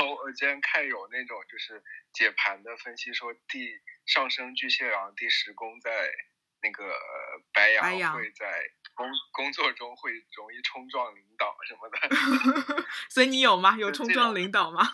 [0.08, 1.84] 后我今天看有那种就是
[2.14, 6.12] 解盘的分析说，第上升巨蟹，然后第十宫在
[6.62, 6.94] 那个
[7.54, 12.86] 白羊会在工工作中会容易冲撞领导什么的。
[13.10, 13.76] 所以你有吗？
[13.78, 14.82] 有冲撞领导吗？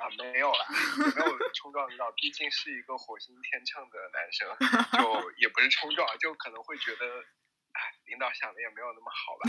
[0.00, 0.66] 啊，没有啦，
[1.14, 7.24] 没有冲撞领导，毕竟是一个火星天秤的男生，就也不是冲撞，就可能会觉得。
[7.72, 9.42] 哎，领导想的也没有那么好吧？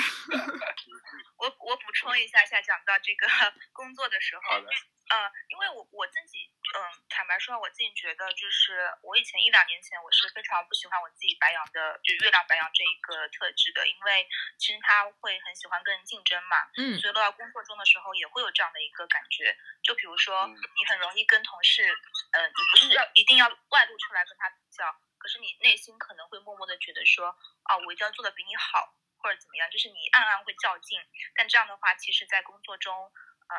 [1.42, 3.26] 我我补充一下下，讲到这个
[3.74, 4.62] 工作的时候，
[5.10, 6.46] 呃，因为我我自己，
[6.78, 21.90] 嗯，坦白说，我自己觉得，就是我以前一两年前，我是非常不喜欢我自己白羊的，就月亮白羊这一个特质的，因为其实他会很喜欢跟人竞争嘛，嗯，所以落到工作中的时候也会有这样的一个感觉，就比如说你很容易跟同事，
[22.34, 24.86] 呃，你不是要一定要外露出来跟他比较。
[25.22, 31.00] 可是你内心可能会默默的觉得说，啊，我一定要做的比你好，或者怎么样，就是你暗暗会较劲。
[31.36, 33.14] 但这样的话，其实，在工作中，
[33.48, 33.56] 嗯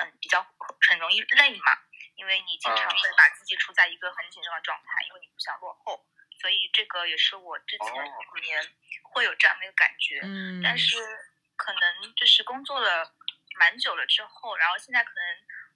[0.00, 0.40] 嗯，比较
[0.88, 1.76] 很容易累嘛，
[2.14, 6.06] 因为你经常会把自己处在一个很紧张的状态，因为你不想落后。
[6.40, 7.86] 所以这个也是我之前
[8.34, 10.20] 几年会有这样的一个感觉。
[10.24, 10.62] 嗯。
[10.64, 10.96] 但是
[11.56, 13.12] 可能就是工作了
[13.58, 15.22] 蛮久了之后，然后现在可能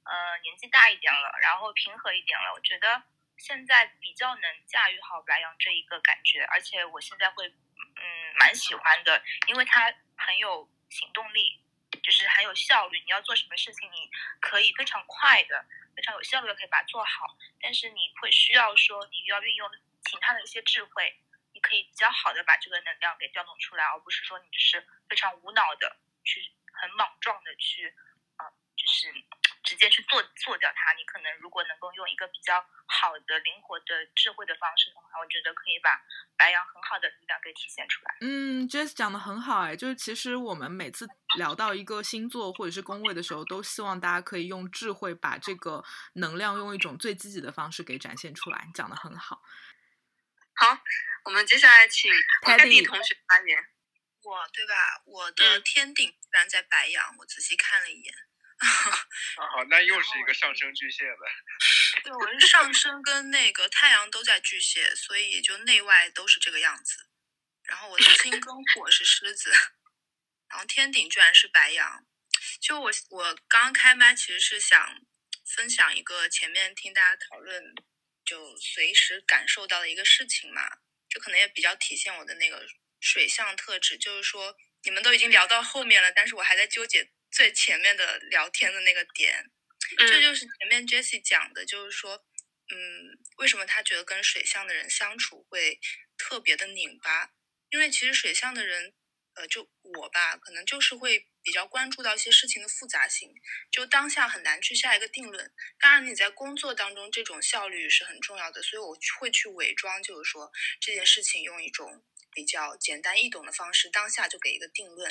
[0.04, 3.02] 呃年纪大一点了，然后平和一点了，我觉得。
[3.38, 11.62] 现在比较能驾驭好白羊这一个感觉，而且我现在会，嗯，蛮喜欢的，因为它很有行动力，
[12.02, 12.98] 就是很有效率。
[13.00, 14.10] 你要做什么事情，你
[14.40, 15.64] 可以非常快的、
[15.94, 17.38] 非常有效率的可以把它做好。
[17.60, 19.70] 但是你会需要说，你要运用
[20.04, 21.16] 其他的一些智慧，
[21.54, 27.94] 你可以比较好的把这个能量给调动出来，而不是说你只是非常无脑的去很莽撞的去，
[28.36, 29.14] 啊，就是。
[29.62, 36.00] 直接去做做掉它，你可能如果能够用一个比较好的、灵活的、智慧的方式的话，我觉得可以把
[36.36, 38.16] 白羊很好的力量给体现出来。
[38.20, 41.06] 嗯，Jess 讲的很好哎，就是其实我们每次
[41.36, 45.84] 聊到一个星座或者是宫位的时候，都希望大家可以用智慧把这个
[46.14, 48.68] 能量用一种最积极的方式给展现出来。
[48.74, 49.42] 讲的很好。
[50.54, 50.78] 好，
[51.24, 52.10] 我们接下来请
[52.42, 53.64] 泰迪同学发言。
[54.24, 54.74] 我对吧？
[55.06, 58.14] 我的天顶居然在白羊，我仔细看了一眼。
[59.38, 61.16] 好，那又是一个上升巨蟹的。
[62.02, 67.06] 对，我是上升跟那个太阳都在巨蟹，所以就内外都是这个样子。
[67.62, 69.52] 然后我的金跟火是狮子，
[70.48, 72.04] 然后天顶居然是白羊。
[72.60, 75.06] 就我我刚刚开麦，其实是想
[75.46, 77.62] 分享一个前面听大家讨论
[78.24, 80.78] 就随时感受到的一个事情嘛，
[81.08, 82.66] 就可能也比较体现我的那个
[83.00, 83.96] 水象特质。
[83.96, 87.12] 就是说，你们都已经聊到后面了，但是我还在纠结。
[87.38, 89.48] 最前面的聊天的那个点，
[89.96, 92.26] 这就是前面 Jessie 讲的，就是说，
[92.68, 95.78] 嗯，为什么他觉得跟水象的人相处会
[96.16, 97.30] 特别的拧巴？
[97.70, 98.92] 因为其实水象的人，
[99.34, 103.32] 呃，就我吧，可能就是会比较关注到一些事情的复杂性，
[103.70, 105.54] 就当下很难去下一个定论。
[105.78, 115.08] 当然，你在工作当中这种效率是很重要的，所以我会去伪装，就是说这件事情用一种比较简单易懂的方式，当下就给一个定论。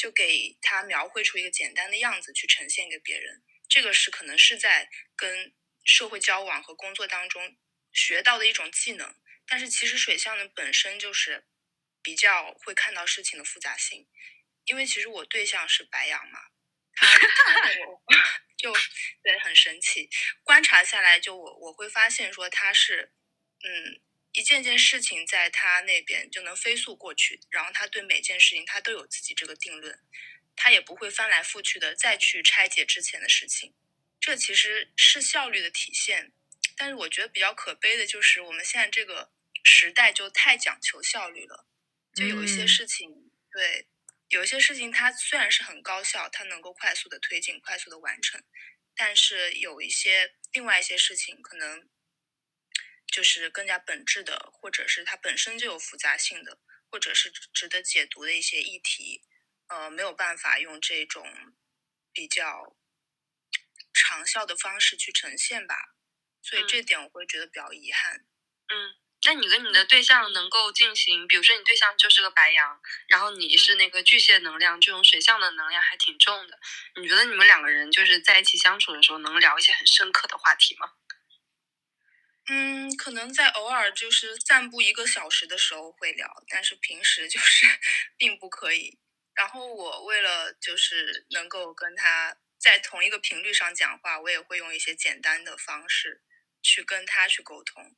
[0.00, 7.58] 就给他描绘出一个简单的样子去呈现给别人，这个是可能是在跟社会交往和工作当中
[7.92, 9.14] 学到的一种技能。
[9.46, 11.46] 但是其实水象呢本身就是
[12.02, 14.08] 比较会看到事情的复杂性，
[14.64, 16.38] 因为其实我对象是白羊嘛，
[16.94, 17.06] 他
[17.86, 18.02] 我
[18.56, 18.72] 就
[19.22, 20.08] 对很神奇。
[20.42, 23.12] 观察下来，就我我会发现说他是
[23.62, 24.00] 嗯。
[24.32, 29.98] 一件件事情在他那边就能飞速过去，然后他对每件事情他都有自己这个定论，
[30.54, 33.74] 他也不会翻来覆去的再去拆解之前的事情，
[34.20, 36.32] 这其实是效率的体现。
[36.76, 39.32] 但是我觉得比较可悲的就是我们现在这个
[39.64, 41.66] 时代就太讲求效率了，
[42.14, 43.88] 就有一些事情，对，
[44.28, 48.40] 有一些事情它虽然是很高效，它能够快速的推进、快速的完成，
[48.94, 51.88] 但是有一些另外一些事情可能。
[53.10, 56.58] 就是更加本质的，或者是它本身就有复杂性的，
[56.90, 59.22] 或者是值得解读的一些议题，
[59.68, 61.26] 呃，没有办法用这种
[62.12, 62.76] 比较
[63.92, 65.74] 长效的方式去呈现吧，
[66.40, 68.24] 所以这点我会觉得比较遗憾。
[68.68, 68.94] 嗯，
[69.24, 76.58] 那你跟你的对象能够进行，比如说你对象就是个白羊，然后你是那个巨蟹能量，这种水象的能量还挺重的，
[77.00, 80.92] 你觉得你们两个人就是在一起相处的时候，能聊一些很深刻的话题吗？
[82.52, 87.64] 嗯，可能在偶尔就是散步一个小时的时候会聊，但是平时就是
[88.18, 88.98] 并不可以。
[89.36, 96.24] 然后我为了就是能够跟他在同一个频率上讲话，我也会用一些简单的方式
[96.60, 97.94] 去跟他去沟通。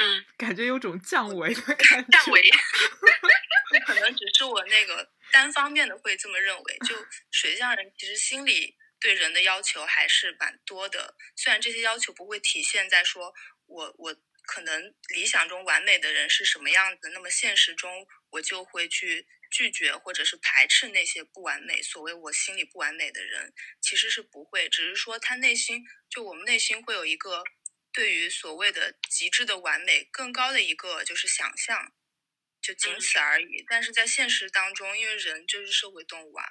[0.00, 2.10] 嗯，感觉有种降维的感觉。
[2.10, 2.42] 降维，
[3.84, 6.78] 可能只是我那个单方面的会这么认为。
[6.88, 6.96] 就
[7.30, 13.34] 水象人其实心里对人的要求还是蛮多的，虽然这些要求不会体现在说。
[13.66, 17.10] 我我可能理想中完美的人是什么样子？
[17.10, 21.82] 那么现实中我就会去拒绝或者是排斥那些不完美。
[21.82, 27.44] 所谓我心里不完美的人，其实是不会，只是说他内心就我们内心会有一个
[27.92, 31.92] 对于所谓的极致的完美更高的一个就是想象，
[32.60, 33.64] 就仅此而已。
[33.68, 36.44] 但是在现实当中，因为人就是社会动物啊，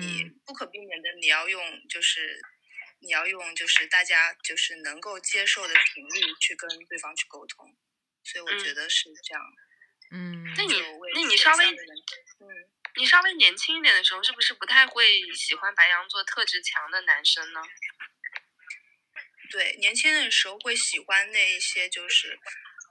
[0.00, 2.40] 你不可避免的你要用就是
[3.02, 7.76] 你要用就是大家就是能够接受的频率去跟对方去沟通。
[8.24, 9.42] 所以我觉得是这样，
[10.12, 10.54] 嗯。
[10.56, 10.80] 那你
[11.14, 12.46] 那你稍微，嗯，
[12.96, 17.60] 你稍微年轻一点的时候，是不是不太会喜欢白羊座特质强的男生呢？
[19.50, 22.38] 对，年轻的时候会喜欢那一些就是，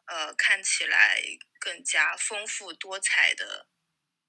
[0.07, 1.23] 呃，看起来
[1.59, 3.67] 更加丰富多彩的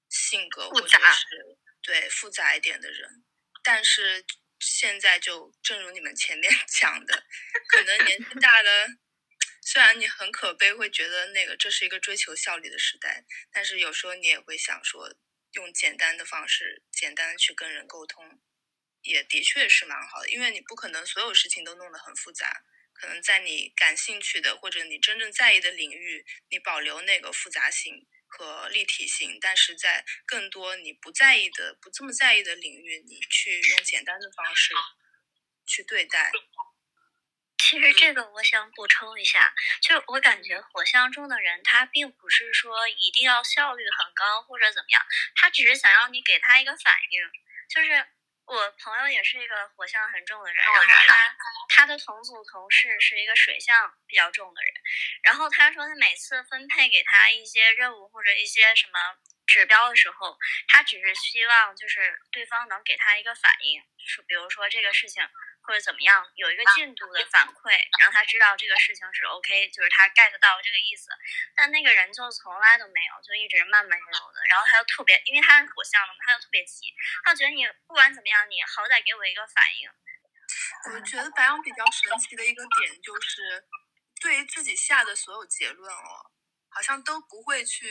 [0.07, 3.25] 性格，或者是对复杂一点的人。
[3.61, 4.25] 但是
[4.63, 7.25] 现在就正如你们前面 讲的，
[7.67, 8.87] 可能年纪大了。
[9.65, 15.15] 虽然你很可悲，会觉得那个这是一个追求效率的时代，但是有时候你也会想说，
[15.53, 18.41] 用简单的方式，简单的去跟人沟通，
[19.01, 20.29] 也的确是蛮好的。
[20.29, 28.05] 因为你不可能所有事情都弄得很复杂，可能在你感兴趣的或者你真正在意的领域，你保留那个复杂性
[28.37, 34.73] 和立体性，但是在更多你不在意的、不这么在意的领域，你去用简单的方式
[35.67, 36.31] 去对待。
[37.59, 45.05] 其实这个我想补充一下，就我感觉火象中的人，他并不是说一定要效率很高或者怎么样，
[45.35, 47.21] 他只是想要你给他一个反应。
[47.69, 48.05] 就是
[48.45, 51.35] 我朋友也是一个火象很重的人，然后他
[51.69, 54.73] 他的同组同事是一个水象比较重的人，
[55.23, 58.99] 然后他说他每次分配给他一些任务或者一些什么
[59.47, 60.37] 指标的时候，
[60.67, 65.27] 他只是希望就是对方能给他一个反应，说比如说这个事情。
[65.65, 71.07] 或者怎么样，有一个进度的反馈，让他知道这个事情是 OK，就是他 get 到这个意思。
[71.55, 74.43] 但那个人就从来都没有，就一直慢慢悠悠的。
[74.51, 76.91] 然后他又特别，因为他是火象的嘛，他又特别急，
[77.23, 79.87] 他觉得你不管怎么样，你好歹给我一个反应。
[80.91, 83.63] 我觉得白羊比较神奇的一个点就是，
[84.19, 86.29] 对于自己下的所有结论哦，
[86.67, 87.87] 好像都不会去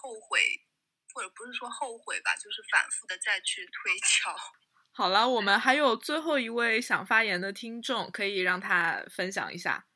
[0.00, 0.64] 后悔，
[1.12, 4.34] 或者不是说后悔吧，就是反复的再去推敲。
[5.00, 9.86] 好了，我们还有最后一位想发言的听众，可以让他分享一下。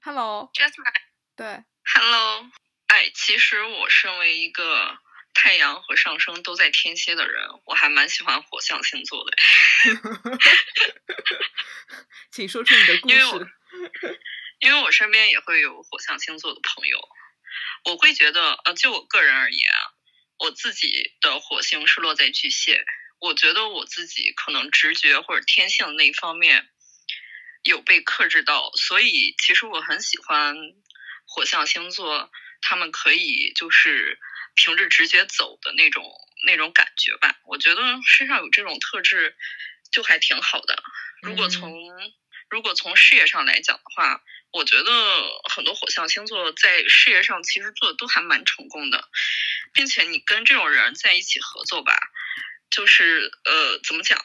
[0.00, 1.02] Hello，Jasmine，
[1.36, 1.62] 对
[1.94, 2.50] ，Hello，
[2.88, 4.98] 哎，其实我身为一个
[5.32, 9.36] 太阳和上升都在天蝎的人，我还蛮喜欢火象星座的。
[12.32, 13.14] 请说出你的 故事。
[13.14, 13.46] 因为我，
[14.58, 16.98] 因为我身边也会有火象星座的朋友，
[17.84, 19.94] 我会觉得，呃，就我个人而言啊，
[20.40, 22.84] 我自己的火星是落在巨蟹。
[23.20, 26.68] 我觉得我自己可能直觉或者天性那一方面
[27.62, 30.56] 有被克制到，所以其实我很喜欢
[31.26, 32.30] 火象星座，
[32.62, 34.18] 他们可以就是
[34.54, 36.04] 凭着直觉走的那种
[36.46, 37.38] 那种感觉吧。
[37.44, 39.36] 我觉得身上有这种特质
[39.90, 40.82] 就还挺好的。
[41.22, 41.72] 如果从
[42.48, 44.92] 如果从事业上来讲的话，我觉得
[45.50, 49.08] 很多火象星座在事业上其实做的都还蛮成功的，
[49.74, 51.98] 并且你跟这种人在一起合作吧。
[52.70, 54.20] 就是呃，怎么讲？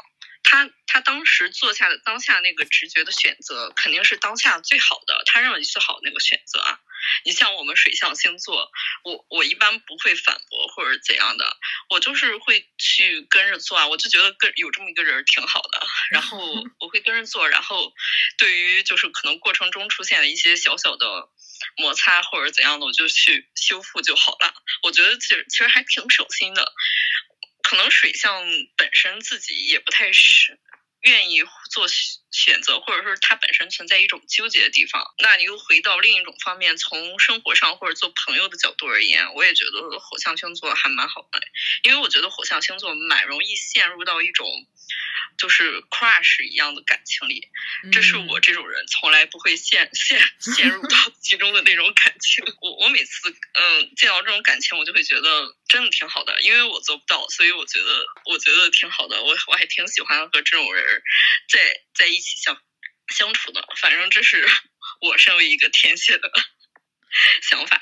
[0.45, 6.79] 他他当时做下的当下那个直觉的选择，肯定是当下最好的，他认为最好的那个选择啊。
[7.25, 8.69] 你像我们水象星座，
[9.03, 11.57] 我我一般不会反驳或者怎样的，
[11.89, 13.87] 我就是会去跟着做啊。
[13.87, 16.37] 我就觉得跟有这么一个人挺好的，然后
[16.79, 17.93] 我会跟着做，然后
[18.37, 21.29] 对于就是可能过程中出现的一些小小的
[21.77, 24.53] 摩擦或者怎样的，我就去修复就好了。
[24.83, 26.73] 我觉得其实其实还挺省心的。
[27.73, 28.45] 可能水象
[28.77, 30.59] 本身自己也不太是
[31.01, 31.87] 愿意做
[32.33, 35.01] 选择，或者说它本身存在一种纠结的地方。
[35.19, 41.39] 那你又回到另一种方面，从生活上或者做朋友的角度而言，我也觉得火象星座还蛮好的，
[41.83, 44.45] 因为我觉得火象星座蛮容易陷入到一种。
[45.37, 47.49] 就是 crush 一样的感情里，
[47.91, 52.43] 这是我这种人从来不会陷陷 陷入到其中的那种感情。
[52.61, 59.23] 我我每次嗯见到这种感情，我就会觉得真的挺好的，因为我做不到，所以我觉得我觉得挺好的。
[59.23, 61.01] 我我还挺喜欢和这种人
[61.49, 62.57] 在在一起相
[63.09, 63.63] 相处的。
[63.77, 64.47] 反正这是
[65.01, 66.31] 我身为一个天蝎的
[67.43, 67.79] 想法。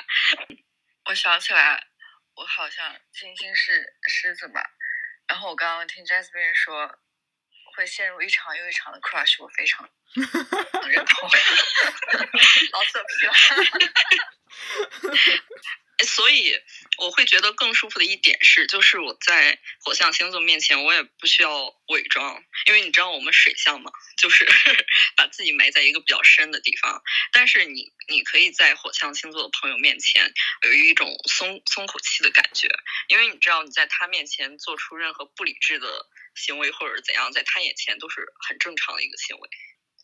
[1.05, 1.87] 我想起来，
[2.35, 4.61] 我好像金星是狮子吧。
[5.27, 6.99] 然后我刚刚听 Jasmine 说
[7.75, 9.89] 会陷入一场又一场的 crush，我非常
[10.89, 11.29] 认同，
[12.71, 13.33] 老色批了。
[16.05, 16.59] 所以
[16.97, 24.45] 我会觉得更舒服的一点是，就是我在火象星座面前，我也不需要伪装，因为你知道我们水象嘛，就是
[25.15, 27.03] 把自己埋在一个比较深的地方。
[27.31, 30.33] 但是你，你可以在火象星座的朋友面前
[30.63, 32.67] 有一种松松口气的感觉，
[33.07, 39.49] 因为你知道你在他面前做出任何不理智的行为或者怎样，在他眼前都是很正常的一个行为。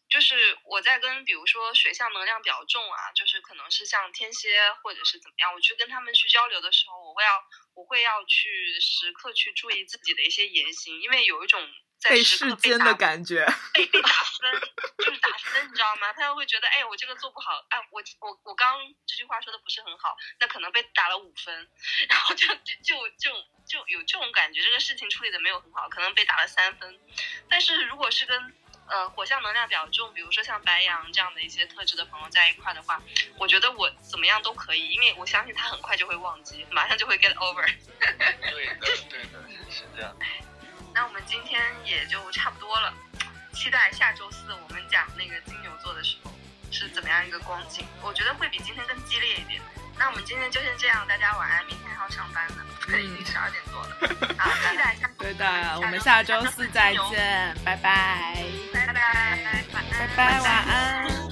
[0.09, 7.29] 就是我在跟比如说水象能量比较重啊，就是可能是像天蝎或者是怎么样，我去跟他们去交流的时候，我会要
[7.75, 11.61] 我会要去时刻去注意自己的一些言行，因为有一种
[11.99, 14.61] 在世间的感觉，被被打分，
[14.99, 16.13] 就是打分，你知道吗？
[16.13, 21.69] 他会觉得，哎，我这个做不好，哎，我我我刚这句话说的不是很好，那可能被打了五分，
[22.07, 22.47] 然后就
[22.83, 23.31] 就就
[23.67, 26.99] 就有这种感觉，这个事情处理的没有很好，可能被打了三分，
[27.49, 28.55] 但是如果是跟
[28.87, 33.01] 呃，火象能量比较重，比如说像白羊这样的一些特质的朋友在一块的话，
[33.37, 37.65] 我觉得我怎么样都可以，因为我相信他很快就会忘记，马上就会 get over。
[38.49, 38.75] 对的，
[39.09, 40.15] 对的，是这样。
[40.93, 42.93] 那我们今天也就差不多了，
[43.53, 46.31] 期待下周四我们讲那个金牛座的时候
[46.71, 49.61] 是怎么样一个光景，我觉得会比今天更激烈一点。
[49.99, 52.63] 那我们今天就先这样，大家晚安，明天还要上班呢，
[52.99, 54.35] 已经十二点多了。
[54.37, 55.09] 好，期待下。
[55.17, 55.45] 对的，
[55.79, 58.43] 我们下周四再见，拜拜。
[58.73, 61.26] 拜拜，拜拜，晚安。